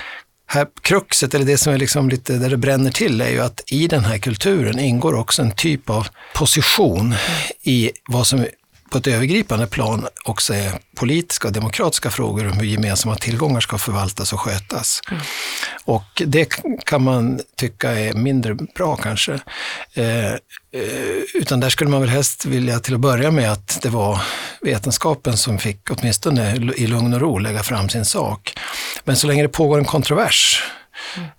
[0.49, 3.61] här kruxet, eller det som är liksom lite där det bränner till, är ju att
[3.67, 7.15] i den här kulturen ingår också en typ av position
[7.63, 8.47] i vad som
[8.91, 13.79] på ett övergripande plan också är politiska och demokratiska frågor om hur gemensamma tillgångar ska
[13.79, 15.01] förvaltas och skötas.
[15.85, 16.45] Och det
[16.85, 19.33] kan man tycka är mindre bra kanske.
[19.95, 20.39] Eh, eh,
[21.35, 24.23] utan där skulle man väl helst vilja till att börja med att det var
[24.61, 28.59] vetenskapen som fick, åtminstone i lugn och ro, lägga fram sin sak.
[29.05, 30.63] Men så länge det pågår en kontrovers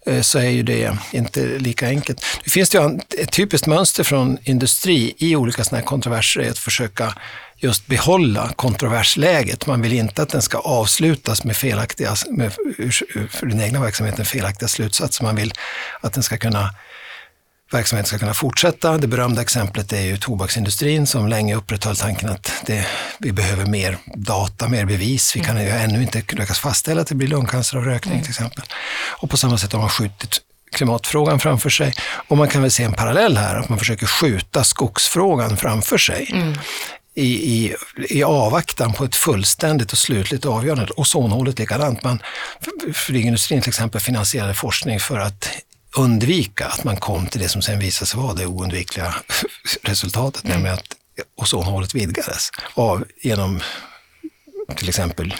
[0.06, 2.25] Eh, så är ju det inte lika enkelt.
[2.43, 6.58] Det finns ju ett typiskt mönster från industri i olika sådana här kontroverser är att
[6.58, 7.13] försöka
[7.60, 9.67] just behålla kontroversläget.
[9.67, 12.53] Man vill inte att den ska avslutas med felaktiga, med
[13.30, 15.23] för den egna verksamheten felaktiga slutsatser.
[15.23, 15.53] Man vill
[16.01, 16.73] att den ska kunna
[17.71, 18.97] verksamheten ska kunna fortsätta.
[18.97, 22.88] Det berömda exemplet är ju tobaksindustrin som länge upprätthöll tanken att det,
[23.19, 25.36] vi behöver mer data, mer bevis.
[25.36, 28.63] Vi kan ju ännu inte lyckas fastställa att det blir lungcancer av rökning till exempel.
[29.21, 31.93] Och på samma sätt har man skjutit klimatfrågan framför sig.
[32.27, 36.53] Och man kan väl se en parallell här, att man försöker skjuta skogsfrågan framför sig.
[37.13, 37.75] I, i,
[38.10, 40.93] i avvaktan på ett fullständigt och slutligt avgörande.
[40.95, 42.03] Ozonhålet likadant.
[42.03, 42.19] Man,
[42.93, 45.49] flygindustrin till exempel finansierade forskning för att
[45.97, 49.15] undvika att man kom till det som sen visade sig vara det oundvikliga
[49.81, 50.95] resultatet, nämligen att
[51.36, 53.62] ozonhålet vidgades av, genom
[54.75, 55.36] till exempel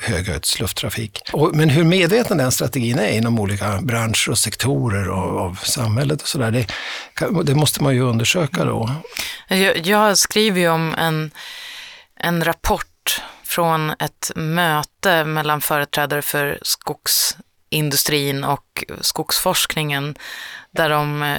[0.00, 1.20] höghöjds lufttrafik.
[1.32, 6.22] Och, men hur medveten den strategin är inom olika branscher och sektorer och, av samhället
[6.22, 6.66] och sådär, det,
[7.44, 8.90] det måste man ju undersöka då.
[9.48, 11.30] Jag, jag skriver ju om en,
[12.16, 16.58] en rapport från ett möte mellan företrädare för
[17.72, 20.14] industrin och skogsforskningen
[20.70, 21.36] där de,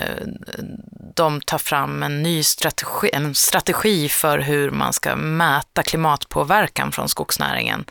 [1.16, 7.10] de tar fram en ny strategi, en strategi för hur man ska mäta klimatpåverkan från
[7.10, 7.86] skogsnäringen.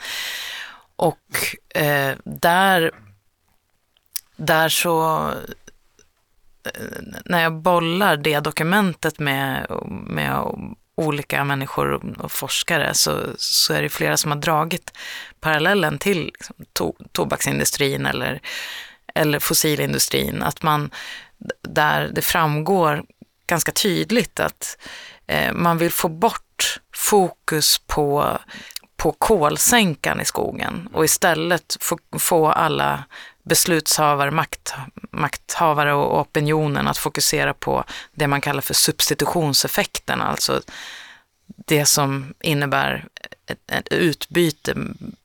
[0.97, 2.91] Och eh, där,
[4.37, 5.29] där så
[6.65, 9.67] eh, när jag bollar det dokumentet med,
[10.07, 10.45] med
[10.95, 14.93] olika människor och forskare så, så är det flera som har dragit
[15.41, 18.41] parallellen till liksom, to, tobaksindustrin eller,
[19.15, 20.43] eller fossilindustrin.
[20.43, 20.91] Att man,
[21.63, 23.05] där det framgår
[23.47, 24.79] ganska tydligt att
[25.27, 28.39] eh, man vill få bort fokus på
[29.03, 33.05] på kolsänkan i skogen och istället få, få alla
[33.43, 34.75] beslutshavare, makt,
[35.11, 40.61] makthavare och opinionen att fokusera på det man kallar för substitutionseffekten, alltså
[41.47, 43.05] det som innebär
[43.47, 44.75] ett, ett utbyte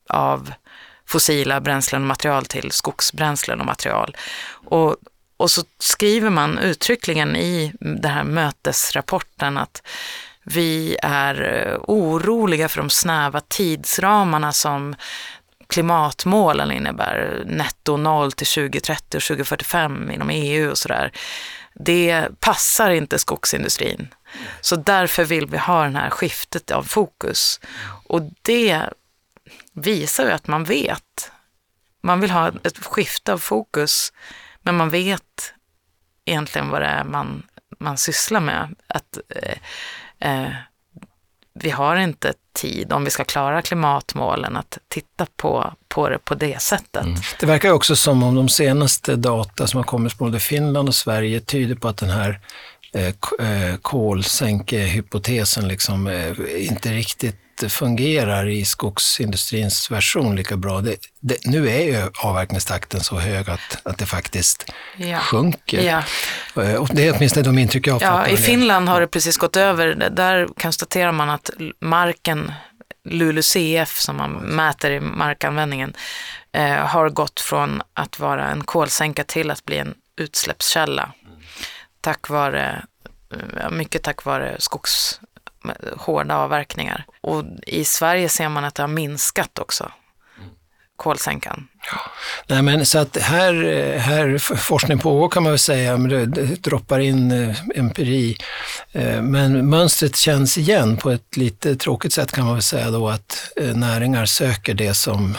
[0.08, 0.52] av
[1.06, 4.16] fossila bränslen och material till skogsbränslen och material.
[4.50, 4.96] Och,
[5.36, 9.82] och så skriver man uttryckligen i den här mötesrapporten att
[10.42, 14.94] vi är oroliga för de snäva tidsramarna som
[15.68, 21.12] klimatmålen innebär, netto noll till 2030 och 2045 inom EU och sådär.
[21.74, 24.14] Det passar inte skogsindustrin.
[24.60, 27.60] Så därför vill vi ha det här skiftet av fokus.
[28.06, 28.82] Och det
[29.72, 31.32] visar ju att man vet.
[32.00, 34.12] Man vill ha ett skifte av fokus,
[34.62, 35.54] men man vet
[36.24, 37.46] egentligen vad det är man,
[37.78, 38.74] man sysslar med.
[38.86, 39.58] Att eh,
[40.30, 40.52] eh,
[41.60, 46.34] vi har inte tid, om vi ska klara klimatmålen, att titta på, på det på
[46.34, 47.04] det sättet.
[47.04, 47.20] Mm.
[47.40, 50.94] Det verkar också som om de senaste data som har kommit från både Finland och
[50.94, 52.40] Sverige tyder på att den här
[53.82, 56.32] kolsänkehypotesen liksom eh,
[56.68, 57.36] inte riktigt
[57.68, 60.80] fungerar i skogsindustrins version lika bra.
[60.80, 64.64] Det, det, nu är ju avverkningstakten så hög att, att det faktiskt
[64.96, 65.18] Ja.
[65.18, 65.82] sjunker.
[65.82, 66.02] Ja.
[66.62, 68.06] Eh, Och det är åtminstone de intryck jag har fått.
[68.06, 68.36] Ja, av I.
[68.36, 70.10] Finland har det precis gått över.
[70.10, 72.52] Där konstaterar man att marken,
[73.04, 75.94] LULUCF som man mäter i markanvändningen,
[76.52, 81.12] eh, har gått från att vara en kolsänka till att bli en utsläppskälla.
[82.08, 82.84] Tack vare,
[83.70, 85.20] mycket tack vare skogs
[85.96, 87.04] hårda avverkningar.
[87.20, 89.92] Och i Sverige ser man att det har minskat också,
[90.96, 91.68] kolsänkan.
[92.46, 93.54] Nej, men så att här,
[93.98, 98.36] här forskning pågår kan man väl säga, men det, det droppar in eh, empiri.
[98.92, 103.08] Eh, Men mönstret känns igen på ett lite tråkigt sätt kan man väl säga då
[103.08, 105.36] att eh, näringar söker det som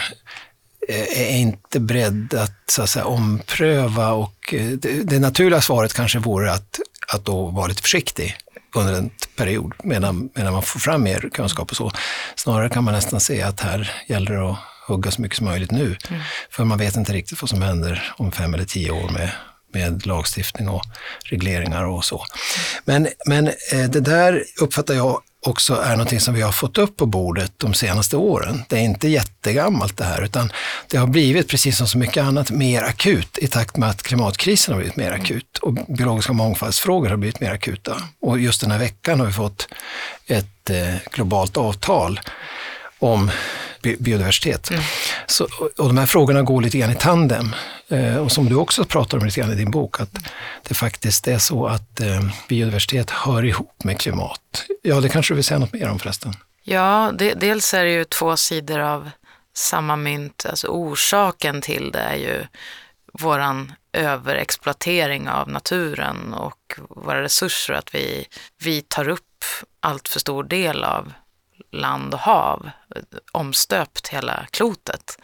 [0.96, 6.20] är inte beredd att, så att säga, ompröva och eh, det, det naturliga svaret kanske
[6.20, 6.80] vore att,
[7.14, 8.38] att då vara lite försiktig
[8.76, 11.92] under en period medan, medan man får fram mer kunskap och så.
[12.36, 15.72] Snarare kan man nästan se att här gäller det att hugga så mycket som möjligt
[15.72, 15.96] nu.
[16.50, 19.32] För man vet inte riktigt vad som händer om fem eller tio år med,
[19.74, 20.82] med lagstiftning och
[21.26, 22.26] regleringar och så.
[22.86, 26.98] Men, men eh, det där uppfattar jag också är någonting som vi har fått upp
[26.98, 28.64] på bordet de senaste åren.
[28.70, 30.52] Det är inte jättegammalt det här, utan
[30.88, 34.74] det har blivit, precis som så mycket annat, mer akut i takt med att klimatkrisen
[34.74, 38.02] har blivit mer akut och biologiska mångfaldsfrågor har blivit mer akuta.
[38.22, 39.68] Och just den här veckan har vi fått
[40.28, 42.20] ett eh, globalt avtal
[43.00, 43.32] om
[43.82, 44.70] bi- biodiversitet.
[45.28, 47.56] Så, och- och de här frågorna går lite grann i tandem.
[47.88, 50.10] Eh, och som du också pratar om lite grann i din bok, att
[50.68, 54.66] det faktiskt är så att eh, biodiversitet hör ihop med klimat.
[54.82, 56.34] Ja, det kanske du vill säga något mer om förresten?
[56.64, 59.10] Ja, det, dels är det ju två sidor av
[59.58, 60.46] samma mynt.
[60.50, 62.46] Alltså orsaken till det är ju
[63.14, 67.74] våran överexploatering av naturen och våra resurser.
[67.74, 68.26] Att vi,
[68.64, 69.22] vi tar upp
[69.80, 71.14] allt för stor del av
[71.72, 72.70] land och hav,
[73.32, 75.20] omstöpt hela klotet.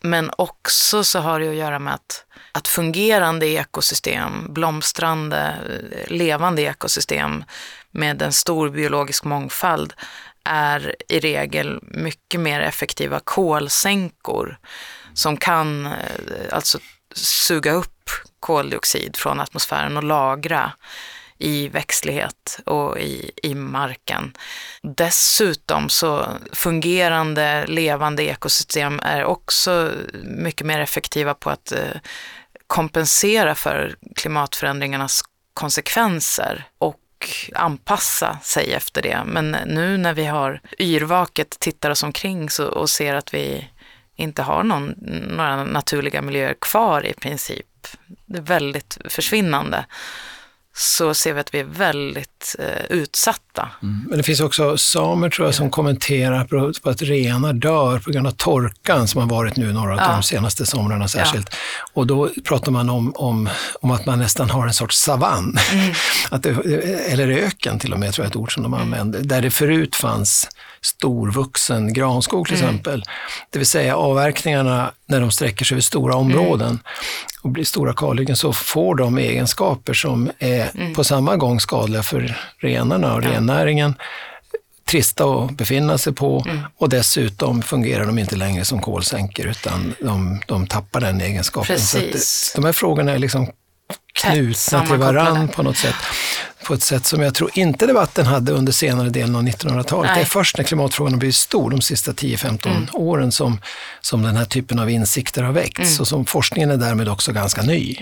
[0.00, 5.56] Men också så har det att göra med att, att fungerande ekosystem, blomstrande,
[5.92, 7.44] eh, levande ekosystem
[7.90, 9.92] med en stor biologisk mångfald
[10.44, 14.58] är i regel mycket mer effektiva kolsänkor
[15.14, 15.92] som kan eh,
[16.52, 16.78] alltså
[17.14, 20.72] suga upp koldioxid från atmosfären och lagra
[21.40, 24.32] i växtlighet och i, i marken.
[24.82, 29.92] Dessutom så fungerande levande ekosystem är också
[30.24, 32.00] mycket mer effektiva på att eh,
[32.66, 35.22] kompensera för klimatförändringarnas
[35.54, 36.96] konsekvenser och
[37.54, 39.22] anpassa sig efter det.
[39.26, 43.68] Men nu när vi har yrvaket tittar oss omkring så, och ser att vi
[44.16, 44.94] inte har någon,
[45.28, 47.66] några naturliga miljöer kvar i princip,
[48.26, 49.84] det är väldigt försvinnande,
[50.76, 53.68] så ser vi att vi är väldigt eh, utsatta.
[53.80, 58.10] Men det finns också samer tror jag som kommenterar på, på att renar dör på
[58.10, 60.12] grund av torkan som har varit nu några av Ja.
[60.12, 61.54] de senaste somrarna särskilt.
[61.92, 63.48] Och då pratar man om, om,
[63.80, 65.58] om att man nästan har en sorts savann.
[65.72, 65.94] Mm.
[66.30, 66.50] att det,
[67.12, 69.20] eller öken till och med, tror jag är ett ord som de använder.
[69.20, 70.48] Där det förut fanns
[70.82, 72.68] storvuxen granskog till Mm.
[72.68, 73.02] exempel.
[73.50, 76.26] Det vill säga avverkningarna när de sträcker sig över stora Mm.
[76.26, 76.78] områden
[77.42, 80.94] och blir stora kalhyggen så får de egenskaper som är Mm.
[80.94, 83.94] på samma gång skadliga för renarna och rennäringen,
[84.90, 86.60] trista att befinna sig på Mm.
[86.78, 91.78] och dessutom fungerar de inte längre som kolsänkor utan de, de tappar den egenskapen.
[91.80, 92.52] Så att Precis.
[92.56, 93.48] de här frågorna är liksom
[94.14, 95.94] knutna till varann på något sätt.
[96.64, 100.10] På ett sätt som jag tror inte debatten hade under senare delen av 1900-talet.
[100.10, 100.18] Nej.
[100.18, 103.60] Det är först när klimatfrågan har blivit stor, de sista 10-15 åren, som,
[104.00, 106.00] som den här typen av insikter har väckts.
[106.00, 107.96] Och som forskningen är därmed också ganska ny.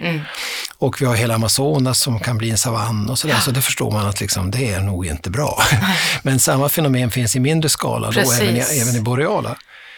[0.78, 3.36] Och vi har hela Amazonas som kan bli en savann och sådär.
[3.36, 5.62] Så det förstår man att liksom, det är nog inte bra.
[6.22, 9.56] Men samma fenomen finns i mindre skala, då, även, i, även i boreala.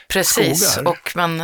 [0.08, 0.90] Precis, skogar.
[0.90, 1.42] och man,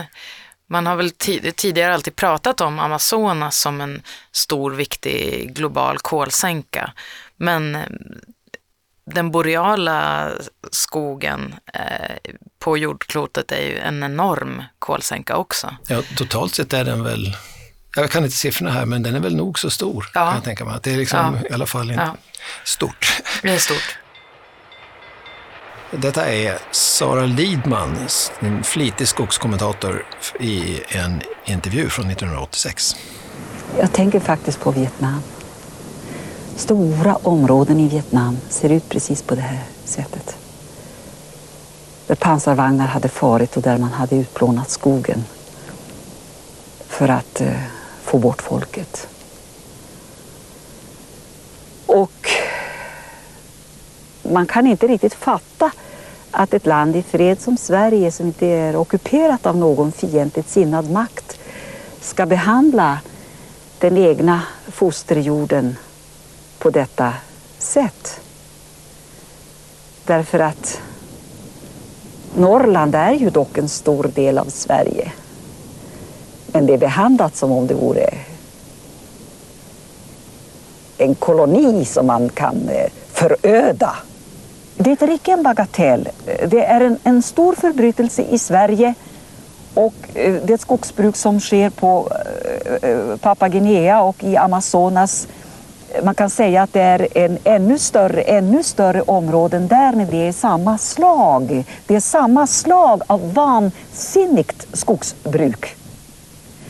[0.69, 4.03] man har väl tid, tidigare alltid pratat om Amazonas som en
[4.33, 6.93] stor viktig global kolsänka.
[7.37, 7.83] Men eh,
[9.11, 10.31] den boreala
[10.71, 12.17] skogen eh,
[12.59, 15.77] på jordklotet är ju en enorm kolsänka också.
[15.89, 17.37] Ja, totalt sett är den väl,
[17.97, 20.11] jag kan inte siffrorna här, men den är väl nog så stor.
[20.15, 20.25] Ja.
[20.27, 20.79] Kan jag tänka mig.
[20.83, 21.49] Det är liksom Ja.
[21.51, 22.17] i alla fall inte Ja.
[22.65, 23.23] stort.
[23.43, 23.99] Det är stort.
[25.91, 27.97] Detta är Sara Lidman,
[28.39, 30.07] en flitig skogskommentator
[30.41, 32.97] i en intervju från 1986.
[33.79, 35.23] Jag tänker faktiskt på Vietnam.
[36.57, 40.37] Stora områden i Vietnam ser ut precis på det här sättet.
[42.07, 45.25] Där pansarvagnar hade farit och där man hade utplånat skogen
[46.89, 47.61] för att eh,
[48.03, 49.09] få bort folket.
[51.87, 52.31] Och
[54.33, 55.71] man kan inte riktigt fatta
[56.31, 60.91] att ett land i fred som Sverige som inte är ockuperat av någon fientligt sinnad
[60.91, 61.39] makt
[62.01, 63.01] ska behandla
[63.79, 65.77] den egna fosterjorden
[66.59, 67.13] på detta
[67.59, 68.21] sätt.
[70.05, 70.81] Därför att
[72.37, 75.13] Norrland är ju dock en stor del av Sverige.
[76.47, 78.11] Men det är behandlat som om det vore
[80.99, 83.97] en koloni som man kan eh, föröda.
[84.77, 86.09] Det är icke en bagatell.
[86.47, 88.95] Det är en, en stor förbrytelse i Sverige
[89.75, 92.13] och eh, det skogsbruk som sker på
[92.83, 95.29] eh, eh, Papua Guinea och i Amazonas
[96.03, 100.29] man kan säga att det är en ännu större, ännu större områden där men det
[100.29, 101.65] är samma slag.
[101.87, 105.77] Det är samma slag av vansinnigt skogsbruk.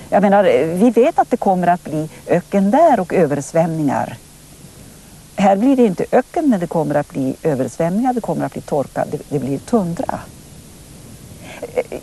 [0.09, 4.17] Jag menar, eh, vi vet att det kommer att bli öken där och översvämningar.
[5.37, 8.62] Här blir det inte öken men det kommer att bli översvämningar, det kommer att bli
[8.62, 10.18] torka, det, det blir tundra.
[11.74, 12.01] Eh, eh,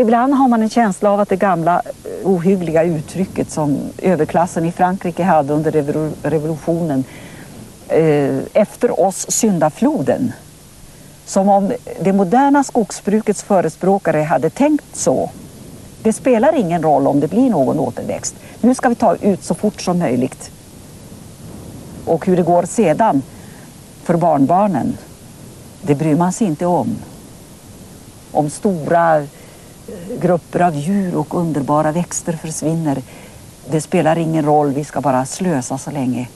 [0.00, 4.72] ibland har man en känsla av att det gamla eh, ohyggliga uttrycket som överklassen i
[4.72, 5.72] Frankrike hade under
[6.22, 7.04] revolutionen
[8.52, 10.32] efter oss syndafloden.
[11.24, 15.30] Som om det moderna skogsbrukets förespråkare hade tänkt så.
[16.02, 18.34] Det spelar ingen roll om det blir någon återväxt.
[18.60, 20.50] Nu ska vi ta ut så fort som möjligt.
[22.10, 23.22] Och hur det går sedan
[24.02, 24.96] för barnbarnen,
[25.82, 26.96] det bryr man sig inte om.
[28.32, 29.26] Om stora eh,
[30.20, 33.02] grupper av djur och underbara växter försvinner.
[33.70, 36.28] Det spelar ingen roll, vi ska bara slösa så länge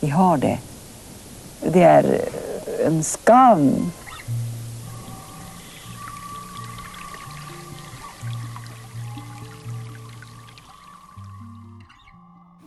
[0.00, 0.58] vi har det.
[1.60, 3.92] Det är eh, en skam.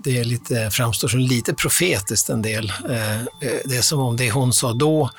[0.06, 2.74] Det är lite, framstår som lite profetiskt en del.
[2.90, 3.26] Eh, eh,
[3.66, 5.10] det är som om det hon sa då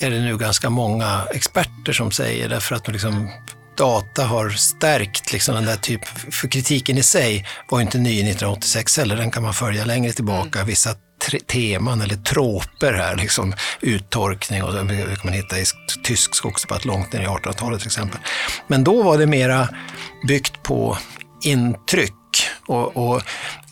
[0.00, 3.30] är det nu ganska många experter som säger, därför att liksom
[3.76, 8.96] data har stärkt liksom den där typen, för kritiken i sig var inte ny 1986
[8.96, 10.58] heller, den kan man följa längre tillbaka.
[10.58, 10.66] Mm.
[10.66, 10.94] Vissa
[11.46, 15.64] teman eller tråper här, liksom uttorkning och det kan man hitta i
[16.04, 18.20] tysk skogsdebatt långt ner i 1800-talet till exempel.
[18.66, 19.68] Men då var det mera
[20.26, 20.98] byggt på
[21.44, 22.17] intryck
[22.68, 23.16] och, och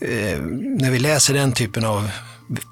[0.01, 0.41] eh,
[0.81, 2.11] när vi läser den typen av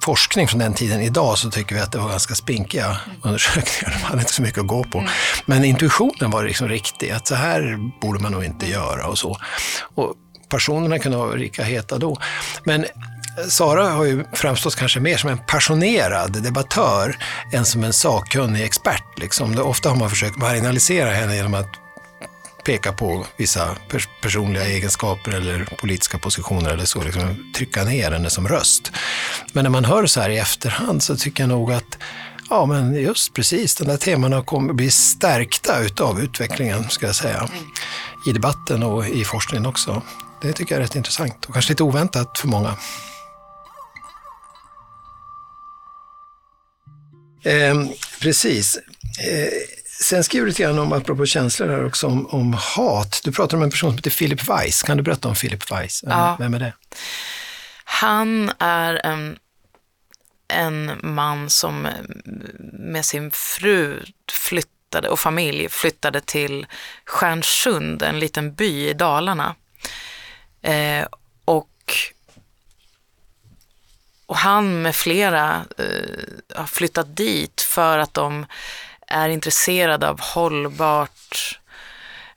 [0.05, 3.99] forskning från den tiden idag så tycker vi att det var ganska spinkiga undersökningar.
[3.99, 4.99] De hade inte så mycket att gå på.
[4.99, 5.11] Mm.
[5.47, 9.39] Men intuitionen var liksom riktig, att så här borde man nog inte göra och så.
[9.95, 10.15] Och
[10.49, 12.17] personerna kunde vara lika heta då.
[12.65, 12.87] Men
[13.49, 17.17] Sara har ju framstått kanske mer som en passionerad debattör
[17.53, 19.19] än som en sakkunnig expert.
[19.19, 19.59] Liksom.
[19.59, 21.84] Ofta har man försökt marginalisera henne genom att
[22.65, 28.31] peka på vissa pers personliga egenskaper eller politiska positioner eller så, liksom trycka ner henne
[28.31, 28.93] som röst.
[29.53, 31.99] Men när man hör så här i efterhand så tycker jag nog att
[32.51, 37.49] Ja, men just precis, de där temana kommer bli stärkta utav utvecklingen, ska jag säga.
[38.27, 40.03] I debatten och i forskningen också.
[40.43, 42.77] Det tycker jag är rätt intressant och kanske lite oväntat för många.
[47.45, 47.75] Eh,
[48.21, 48.79] precis.
[49.29, 49.49] Eh,
[50.01, 53.21] Sen skriver du lite grann om, apropå känslor här också, om, om, hat.
[53.25, 54.83] Du pratar om en person som heter Philip Weiss.
[54.83, 56.05] Kan du berätta om Philip Weiss?
[56.07, 56.37] Ja.
[56.39, 56.73] Vem är det?
[57.85, 59.39] Han är en,
[60.49, 61.89] en man som
[62.73, 66.67] med sin fru flyttade, och familj flyttade till
[67.05, 69.55] Stjärnsund, en liten by i Dalarna.
[70.63, 71.07] Eh,
[71.45, 71.69] och
[74.27, 78.47] och han med flera eh, har flyttat dit för att de
[79.15, 81.59] är intresserad av hållbart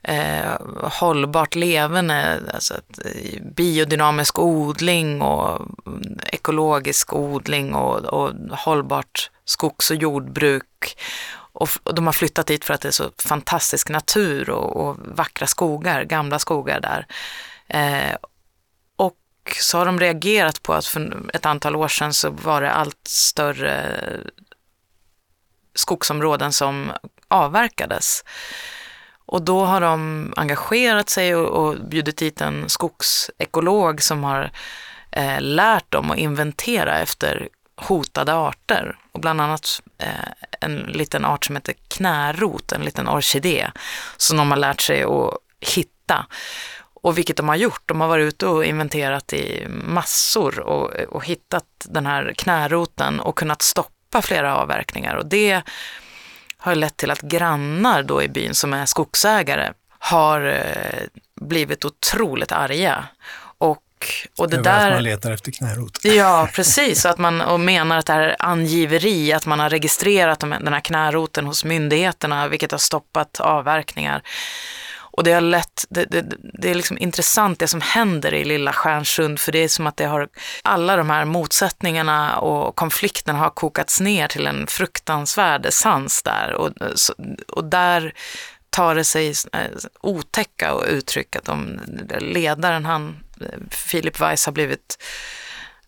[0.07, 2.73] eh, hållbart levande, alltså
[3.05, 10.97] eh, biodynamisk odling och mm, ekologisk odling och, och hållbart skogs och jordbruk.
[11.53, 14.97] Och, och, de har flyttat dit för att det är så fantastisk natur och, och
[14.99, 17.07] vackra skogar, gamla skogar där.
[17.67, 18.15] Eh,
[18.95, 19.17] och
[19.61, 23.07] så har de reagerat på att för ett antal år sedan så var det allt
[23.07, 24.01] större
[25.77, 26.91] skogsområden som
[27.27, 28.23] avverkades.
[29.25, 34.51] Och då har de engagerat sig och, och bjudit dit en skogsekolog som har
[35.11, 40.09] eh, lärt dem att inventera efter hotade arter och bland annat eh,
[40.61, 43.71] en liten art som heter knärot, en liten orkidé
[44.17, 46.25] som de har lärt sig att hitta.
[47.03, 51.25] Och vilket de har gjort, de har varit ute och inventerat i massor och, och
[51.25, 55.61] hittat den här knäroten och kunnat stoppa stoppa flera avverkningar och det
[56.57, 61.03] har lett till att grannar då i byn som är skogsägare har eh,
[61.41, 63.05] blivit otroligt arga
[63.57, 63.83] och
[64.37, 64.85] och det Det är där...
[64.85, 64.93] där...
[64.93, 65.99] man letar efter knärot.
[66.03, 67.05] Ja, precis.
[67.05, 70.73] Att man, och menar att det här är angiveri, att man har registrerat de- den
[70.73, 74.21] här knäroten hos myndigheterna, vilket har stoppat avverkningar.
[75.17, 76.25] Och det har lett, det, det,
[76.61, 79.97] det är liksom intressant det som händer i lilla Stjärnsund, för det är som att
[79.97, 80.27] det har,
[80.63, 86.53] alla de här motsättningarna och konflikterna har kokats ner till en fruktansvärd essens där.
[86.53, 87.13] Och, så-
[87.47, 88.13] och där
[88.69, 89.59] tar det sig eh,
[90.01, 91.79] otäcka och uttryck att de,
[92.19, 93.15] ledaren, han,
[93.71, 94.97] Filip Weiss har blivit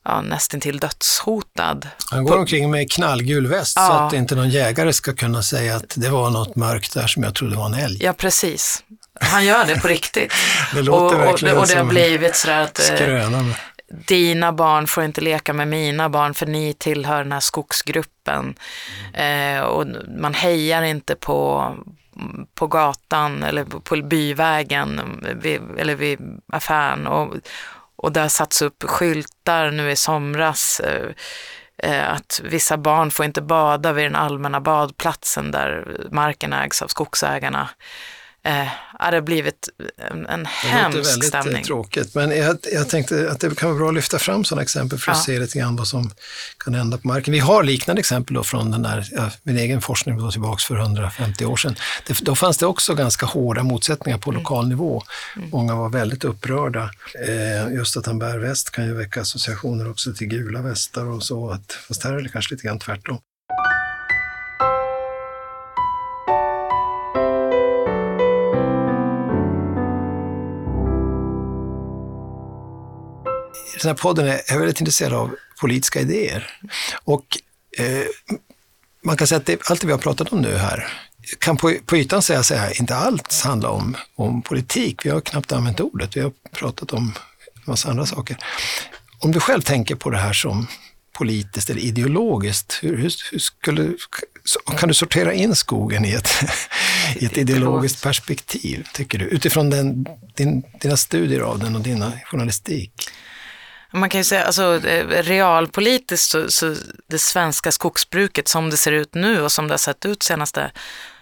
[0.05, 1.87] ja, nästintill dödshotad.
[2.11, 3.99] Han går omkring med knallgul väst så Ja.
[4.07, 7.35] att inte någon jägare ska kunna säga att det var något mörkt där som jag
[7.35, 7.97] trodde var en älg.
[8.03, 8.83] Ja, precis.
[9.19, 10.33] Han gör det på riktigt.
[10.73, 13.41] Det låter och, och, verkligen och det har blivit sådär att eh, Skröna.
[13.41, 13.55] med-
[14.07, 18.55] dina barn får inte leka med mina barn för ni tillhör den här skogsgruppen.
[19.13, 19.87] Eh, och
[20.19, 21.75] man hejar inte på,
[22.55, 25.01] på gatan eller på byvägen
[25.41, 26.19] vid, eller vid
[26.53, 27.07] affären.
[27.07, 27.35] Och,
[27.95, 31.09] och det har satts upp skyltar nu i somras eh,
[31.83, 36.87] eh, att vissa barn får inte bada vid den allmänna badplatsen där marken ägs av
[36.87, 37.69] skogsägarna.
[38.49, 38.67] Eh,
[39.09, 39.69] det har blivit
[40.11, 41.63] en, en Det hemsk låter väldigt eh, stämning.
[41.63, 44.99] tråkigt, men jag, jag tänkte att det kan vara bra att lyfta fram sådana exempel
[44.99, 45.23] för att Ja.
[45.23, 46.11] se lite grann vad som
[46.57, 47.31] kan hända på marken.
[47.31, 50.75] Vi har liknande exempel då från den där, ja, min egen forskning då tillbaka för
[50.75, 51.75] 150 år sedan.
[52.07, 54.41] Det, då fanns det också ganska hårda motsättningar på Mm.
[54.41, 55.03] lokal nivå.
[55.51, 56.89] Många var väldigt upprörda.
[57.27, 61.23] Eh, just att han bär väst kan ju väcka associationer också till gula västar och
[61.23, 63.19] så, att, fast här är det kanske lite grann tvärtom.
[73.81, 76.51] Den här podden är jag väldigt intresserad av politiska idéer.
[77.03, 77.37] Och
[77.77, 78.05] eh,
[79.03, 80.87] man kan säga att det, allt det vi har pratat om nu här
[81.39, 85.05] kan på, på ytan säga så här, inte alls handla om, om politik.
[85.05, 87.13] Vi har knappt använt ordet, vi har pratat om
[87.55, 88.37] en massa andra saker.
[89.19, 90.67] Om du själv tänker på det här som
[91.13, 93.93] politiskt eller ideologiskt, hur, hur, hur skulle,
[94.77, 96.29] kan du sortera in skogen i ett,
[97.15, 99.25] i ett ideologiskt perspektiv, tycker du?
[99.25, 100.05] Utifrån den,
[100.35, 102.91] din, dina studier av den och dina journalistik.
[103.91, 106.75] Man kan ju säga, alltså eh, realpolitiskt så, så
[107.07, 110.71] det svenska skogsbruket som det ser ut nu och som det har sett ut senaste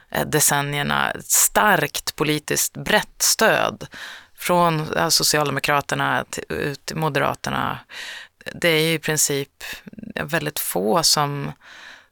[0.09, 3.87] eh, decennierna, starkt politiskt brett stöd
[4.35, 7.79] från eh, Socialdemokraterna till, ut till Moderaterna.
[8.53, 9.63] Det är ju i princip
[10.15, 11.51] väldigt få som,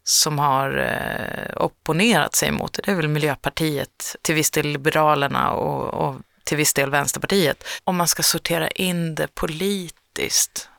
[0.04, 0.92] som har
[1.56, 2.82] opponerat sig mot det.
[2.86, 7.64] Det är väl Miljöpartiet, till viss del Liberalerna och, och till viss del Vänsterpartiet.
[7.84, 10.05] Om man ska sortera in det politiskt.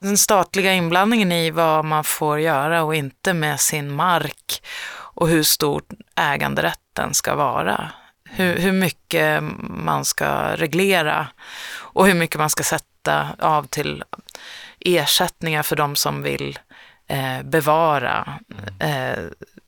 [0.00, 4.62] Den statliga inblandningen i vad man får göra och inte med sin mark
[5.16, 5.82] och hur stor
[6.14, 7.90] äganderätten ska vara.
[8.28, 11.28] Hur, hur mycket man ska reglera
[11.78, 14.04] och hur mycket man ska sätta av till
[14.80, 16.58] ersättningar för de som vill
[17.08, 18.38] eh, bevara
[18.80, 19.24] eh,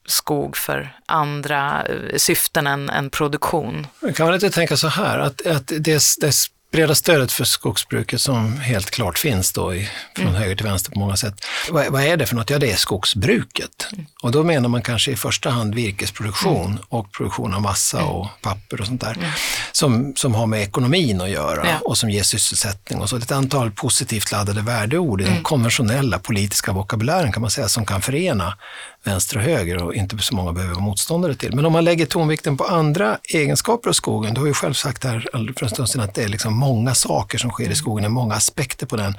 [0.07, 3.87] skog för andra eh, syften än, än produktion.
[4.17, 6.33] Kan man inte tänka så här, att, att det, det
[6.73, 10.99] breda stödet för skogsbruket som helt klart finns då i, från höger till vänster på
[10.99, 11.35] många sätt.
[11.71, 12.51] Vad, vad är det för något?
[12.51, 13.89] Ja, det är skogsbruket.
[14.23, 18.81] Och då menar man kanske i första hand virkesproduktion och produktion av massa och papper
[18.81, 19.35] och sånt där.
[19.73, 21.79] Som, som har med ekonomin att göra Ja.
[21.85, 23.17] och som ger sysselsättning och så.
[23.17, 28.03] Ett antal positivt laddade värdeord i den konventionella politiska vokabulären kan man säga som kan
[28.03, 28.59] förena
[29.05, 31.55] vänster och höger och inte så många behöver vara motståndare till.
[31.55, 35.05] Men om man lägger tonvikten på andra egenskaper av skogen, du har ju själv sagt
[35.05, 38.03] här för en stund sedan att det är liksom många saker som sker i skogen,
[38.03, 39.15] det är många aspekter på den.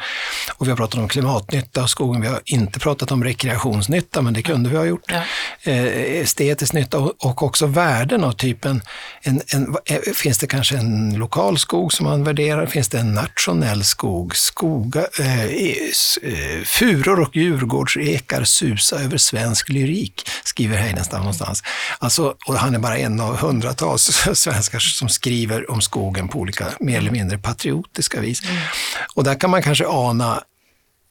[0.57, 4.33] Och vi har pratat om klimatnytta av skogen, vi har inte pratat om rekreationsnytta, men
[4.33, 5.03] det kunde vi ha gjort.
[5.07, 5.23] Ja.
[5.63, 8.81] Eh, estetisk nytta och, också värden av typen,
[9.21, 12.65] en, en, eh, finns det kanske en lokal skog som man värderar?
[12.65, 14.35] Finns det en nationell skog?
[14.35, 21.63] Skoga, eh, eh, furor och djurgårdsekar susa över svensk lyrik, skriver Heidenstam någonstans.
[21.99, 24.03] Alltså, och han är bara en av hundratals
[24.33, 28.41] svenskar som skriver om skogen på olika mer eller mindre patriotiska vis.
[29.15, 30.43] Och där kan man kanske ana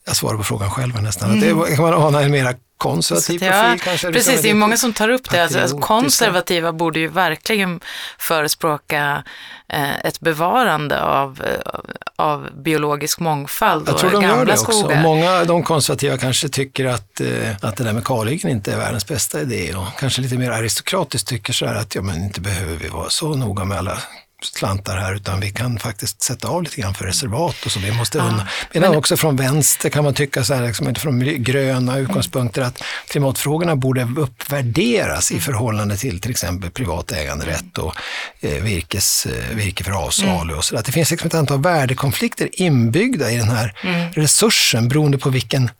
[0.08, 1.30] jag svarar på frågan själv nästan.
[1.30, 4.12] Att det kan man ana en mera konservativ profil ja, kanske?
[4.12, 5.42] precis, liksom, det är många som tar upp det.
[5.42, 7.80] Alltså, konservativa borde ju verkligen
[8.18, 9.24] förespråka
[9.68, 11.70] eh, ett bevarande av, eh,
[12.16, 14.72] av biologisk mångfald Jag och tror de gamla gör det också.
[14.72, 14.96] skogar.
[14.96, 18.76] Och många de konservativa kanske tycker att, eh, att det där med kalhyggen inte är
[18.76, 22.40] världens bästa idé och kanske lite mer aristokratiskt tycker så här att ja, men inte
[22.40, 23.98] behöver vi vara så noga med alla
[24.42, 27.80] slantar här utan vi kan faktiskt sätta av lite grann för reservat och så.
[27.80, 28.48] Vi måste unna.
[28.72, 33.76] Men också från vänster kan man tycka, så här, liksom, från gröna utgångspunkter, att klimatfrågorna
[33.76, 37.94] borde uppvärderas i förhållande till till exempel privat äganderätt och
[38.40, 40.82] eh, virkes, eh, virke för avsalu och så där.
[40.82, 43.74] Det finns liksom ett antal värdekonflikter inbyggda i den här
[44.14, 45.70] resursen beroende på vilken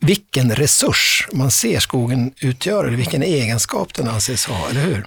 [0.00, 5.06] vilken resurs man ser skogen utgöra eller vilken egenskap den anses ha, eller hur?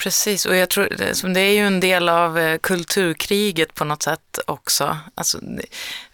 [0.00, 4.02] Precis, och jag tror det- det är ju en del av eh, kulturkriget på något
[4.02, 4.98] sätt också.
[5.14, 5.38] Alltså,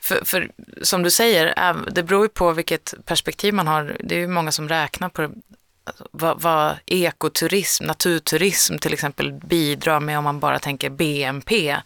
[0.01, 0.51] för, för
[0.83, 3.97] som du säger, det beror ju på vilket perspektiv man har.
[4.01, 10.01] Det är ju många som räknar på alltså, vad, vad ekoturism, naturturism till exempel bidrar
[10.01, 11.77] med om man bara tänker BNP.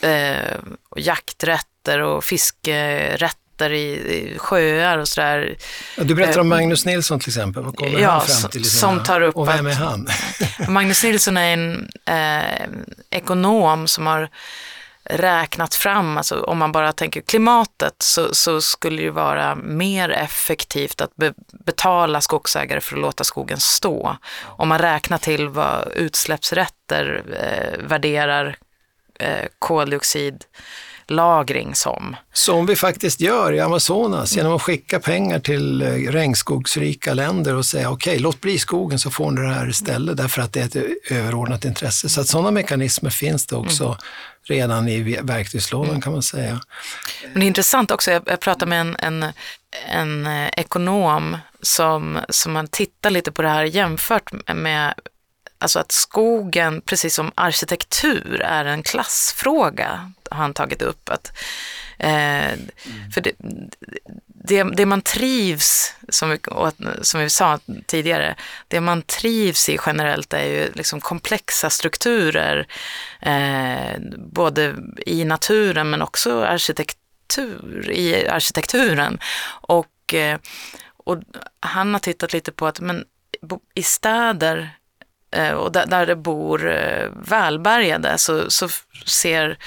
[0.00, 0.58] Eh,
[0.88, 3.39] och jakträtter och fiskerätter
[3.72, 3.90] i,
[4.34, 5.56] i sjöar och sådär.
[5.96, 8.64] Ja, Du berättar om Magnus Nilsson till exempel, vad kommer Ja, han fram till?
[8.70, 10.08] sina- som tar upp Och vem är han?
[10.68, 12.68] Magnus Nilsson är en eh,
[13.10, 14.28] ekonom som har
[15.04, 21.00] räknat fram, alltså om man bara tänker klimatet så, så skulle det vara mer effektivt
[21.00, 21.32] att be,
[21.64, 24.16] betala skogsägare för att låta skogen stå.
[24.42, 28.56] Om man räknar till vad utsläppsrätter eh, värderar
[29.18, 29.46] eh,
[31.10, 32.16] koldioxidlagring som.
[32.32, 37.66] Som vi faktiskt gör i Amazonas genom att skicka pengar till eh, regnskogsrika länder och
[37.66, 40.64] säga okej, låt bli skogen så får ni det här istället därför att det är
[40.64, 42.08] ett överordnat intresse.
[42.08, 43.96] Så att sådana mekanismer finns det också
[44.48, 46.60] redan i verktygslådan kan man säga.
[47.32, 49.32] Men det är intressant också, jag, pratade med en, en,
[49.88, 54.94] en eh, ekonom som, som har tittat lite på det här jämfört med
[55.58, 61.08] alltså att skogen, precis som arkitektur, är en klassfråga, han tagit upp.
[61.08, 61.32] Att,
[61.98, 62.52] eh,
[63.14, 63.32] För det,
[64.26, 66.38] det, det man trivs, som vi,
[67.02, 68.34] som vi sa tidigare,
[68.68, 72.66] det man trivs i generellt är ju liksom komplexa strukturer,
[73.20, 74.74] eh, både
[75.06, 79.18] i naturen men också arkitektur, i arkitekturen.
[79.68, 80.38] Och, eh,
[80.96, 81.18] och
[81.60, 83.04] han har tittat lite på att men,
[83.74, 84.70] i städer
[85.30, 88.68] eh, och där, där det bor eh, välbärgade så, så
[89.06, 89.58] ser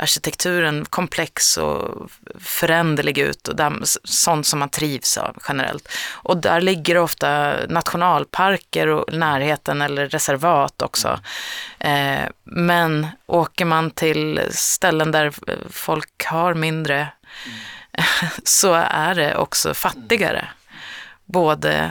[0.00, 3.72] arkitekturen komplex och föränderlig ut och där,
[4.04, 5.88] sånt som man trivs av generellt.
[6.12, 11.20] Och där ligger ofta nationalparker och närheten eller reservat också.
[11.78, 15.32] Eh, men åker man till ställen där
[15.70, 17.08] folk har mindre
[18.44, 20.48] så är det också fattigare.
[21.24, 21.90] Både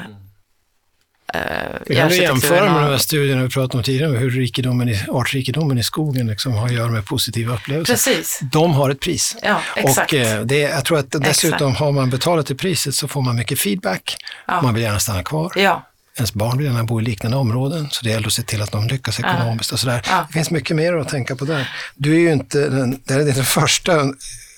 [1.34, 1.42] eh,
[1.86, 5.06] Vi kan du jämföra med de här studierna vi pratade om tidigare, hur rikedomen i,
[5.10, 7.94] artrikedomen i skogen liksom har att göra med positiva upplevelser.
[7.94, 8.40] Precis.
[8.52, 9.36] De har ett pris.
[9.42, 10.14] Ja, exakt.
[10.14, 13.36] Och eh, det, jag tror att dessutom har man betalat det priset så får man
[13.36, 14.16] mycket feedback.
[14.48, 14.62] Ja.
[14.62, 15.52] Man vill gärna stanna kvar.
[15.56, 15.86] Ja,
[16.20, 18.72] Ens barn vill gärna bo i liknande områden, så det gäller att se till att
[18.72, 20.02] de lyckas ekonomiskt och sådär.
[20.10, 20.26] Ja.
[20.28, 21.70] Det finns mycket mer att tänka på där.
[21.96, 24.14] Du är ju inte den, det är den första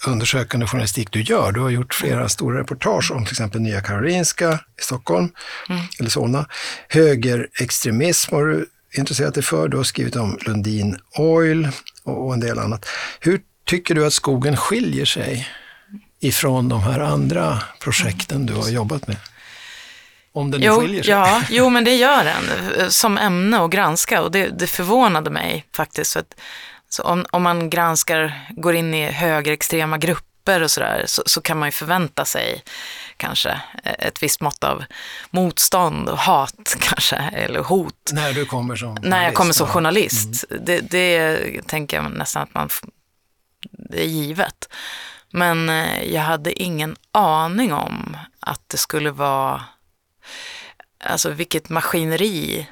[0.07, 1.51] undersökande journalistik du gör.
[1.51, 5.29] Du har gjort flera stora reportage om till exempel Nya Karolinska i Stockholm,
[5.69, 5.81] Mm.
[5.99, 6.45] eller Solna.
[6.89, 8.65] Högerextremism har du
[8.97, 9.67] intresserat dig för.
[9.67, 11.67] Du har skrivit om Lundin Oil
[12.03, 12.85] och, och en del annat.
[13.19, 15.47] Hur tycker du att skogen skiljer sig
[16.19, 19.17] ifrån de här andra projekten du har jobbat med?
[20.33, 21.11] Om den jo, skiljer sig.
[21.11, 22.43] ja, jo, men det gör den
[22.79, 26.13] eh, som ämne att granska och det, det förvånade mig faktiskt.
[26.13, 26.35] För att,
[26.93, 31.59] så om, om man granskar, går in i högerextrema grupper och sådär så, så kan
[31.59, 32.63] man ju förvänta sig
[33.17, 33.49] kanske
[33.83, 34.83] eh, ett visst mått av
[35.29, 38.09] motstånd och hat kanske, eller hot.
[38.13, 40.45] När du kommer som När jag kommer som journalist.
[40.61, 42.69] Det, det tänker jag nästan att man,
[43.61, 44.69] det är givet.
[45.29, 49.63] Men eh, jag hade ingen aning om att det skulle vara,
[50.99, 52.67] alltså vilket maskineri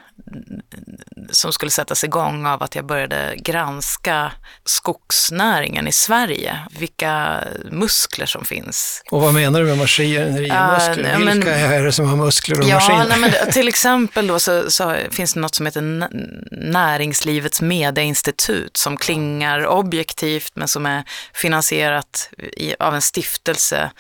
[1.32, 4.32] som skulle sättas igång av att jag började granska
[4.66, 6.60] skogsnäringen i Sverige.
[6.80, 9.04] Vilka muskler som finns.
[9.12, 11.04] Och vad menar du med maskineri och Ja, muskler?
[11.04, 13.06] nej, men- Vilka är det som har muskler och Ja, maskiner?
[13.10, 16.10] nej, men till exempel då så, så finns det något som heter Nä-
[16.52, 21.04] Näringslivets medieinstitut som klingar objektivt men som är
[21.34, 23.92] finansierat i, av en stiftelse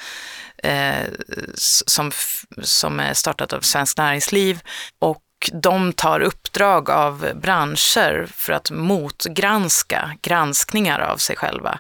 [0.64, 1.06] eh,
[1.88, 2.12] som,
[2.62, 4.60] som är startat av Svenskt Näringsliv
[5.02, 5.18] och
[5.54, 11.80] de tar uppdrag av branscher för att motgranska granskningar av sig själva.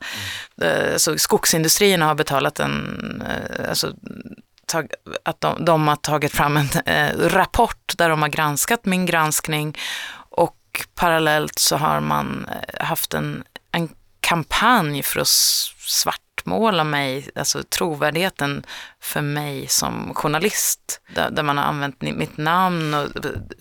[0.61, 0.99] Mm.
[0.99, 3.93] Så skogsindustrierna har betalat en, eh, alltså
[4.65, 4.91] tag,
[5.23, 9.77] att de, de har tagit fram en eh, rapport där de har granskat min granskning
[10.15, 13.89] och parallellt så har man eh, haft en, en
[14.19, 18.63] kampanj för att svart svartmåla mig, alltså trovärdigheten
[19.01, 21.01] för mig som journalist.
[21.15, 23.07] Där, där man har använt mitt namn och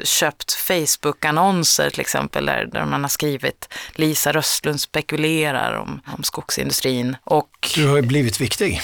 [0.05, 7.17] köpt Facebook-annonser till exempel, där, där man har skrivit Lisa Röstlund spekulerar om, om skogsindustrin.
[7.25, 8.81] Och, du har ju blivit viktig.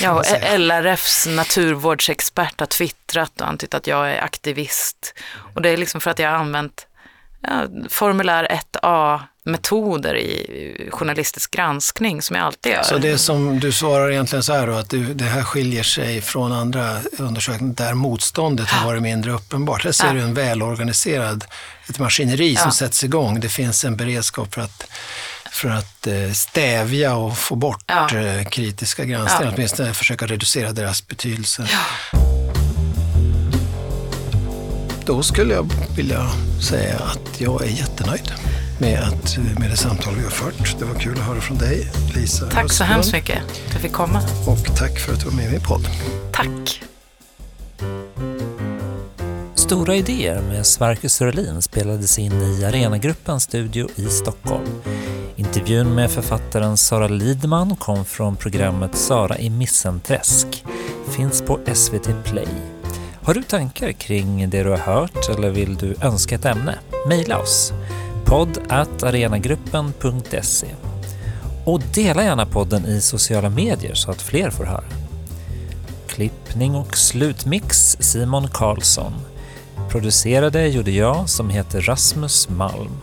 [0.00, 0.22] Ja,
[0.56, 5.14] LRFs naturvårdsexpert har twittrat och antytt att jag är aktivist.
[5.54, 6.87] Och det är liksom för att jag har använt
[7.40, 12.82] ja, formulär 1A-metoder i journalistisk granskning som jag alltid gör.
[12.82, 16.52] Så det som du svarar egentligen så här då, att det här skiljer sig från
[16.52, 19.84] andra undersökningar där motståndet har varit mindre uppenbart.
[19.84, 20.12] Här ser ja.
[20.12, 21.44] du en välorganiserad,
[21.88, 23.40] ett maskineri som sätts igång.
[23.40, 24.88] Det finns en beredskap för att
[25.50, 28.16] för att eh, stävja och få bort ja.
[28.16, 29.54] Eh, kritiska granskningar, ja.
[29.56, 31.68] åtminstone försöka reducera deras betydelse.
[31.72, 32.37] Ja.
[35.08, 36.26] Då skulle jag vilja
[36.60, 38.32] säga att jag är jättenöjd
[38.78, 40.78] med, att, med det samtal vi har fört.
[40.78, 42.70] Det var kul att höra från dig, Lisa Tack Östlund.
[42.70, 44.22] så hemskt mycket för att jag fick komma.
[44.46, 45.88] Och tack för att du var med i min podd.
[46.32, 46.82] Tack.
[49.54, 54.66] Stora idéer med Sverker Sörlin spelades in i Arenagruppens studio i Stockholm.
[55.36, 60.64] Intervjun med författaren Sara Lidman kom från programmet Sara i Missenträsk.
[61.16, 62.77] Finns på SVT Play.
[63.28, 66.78] Har du tankar kring det du har hört eller vill du önska ett ämne?
[67.08, 67.72] Mejla oss
[68.24, 70.66] podd arenagruppen.se
[71.64, 74.84] och dela gärna podden i sociala medier så att fler får höra.
[76.06, 79.12] Klippning och slutmix Simon Karlsson.
[79.90, 83.00] Producerade gjorde jag som heter Rasmus Malm.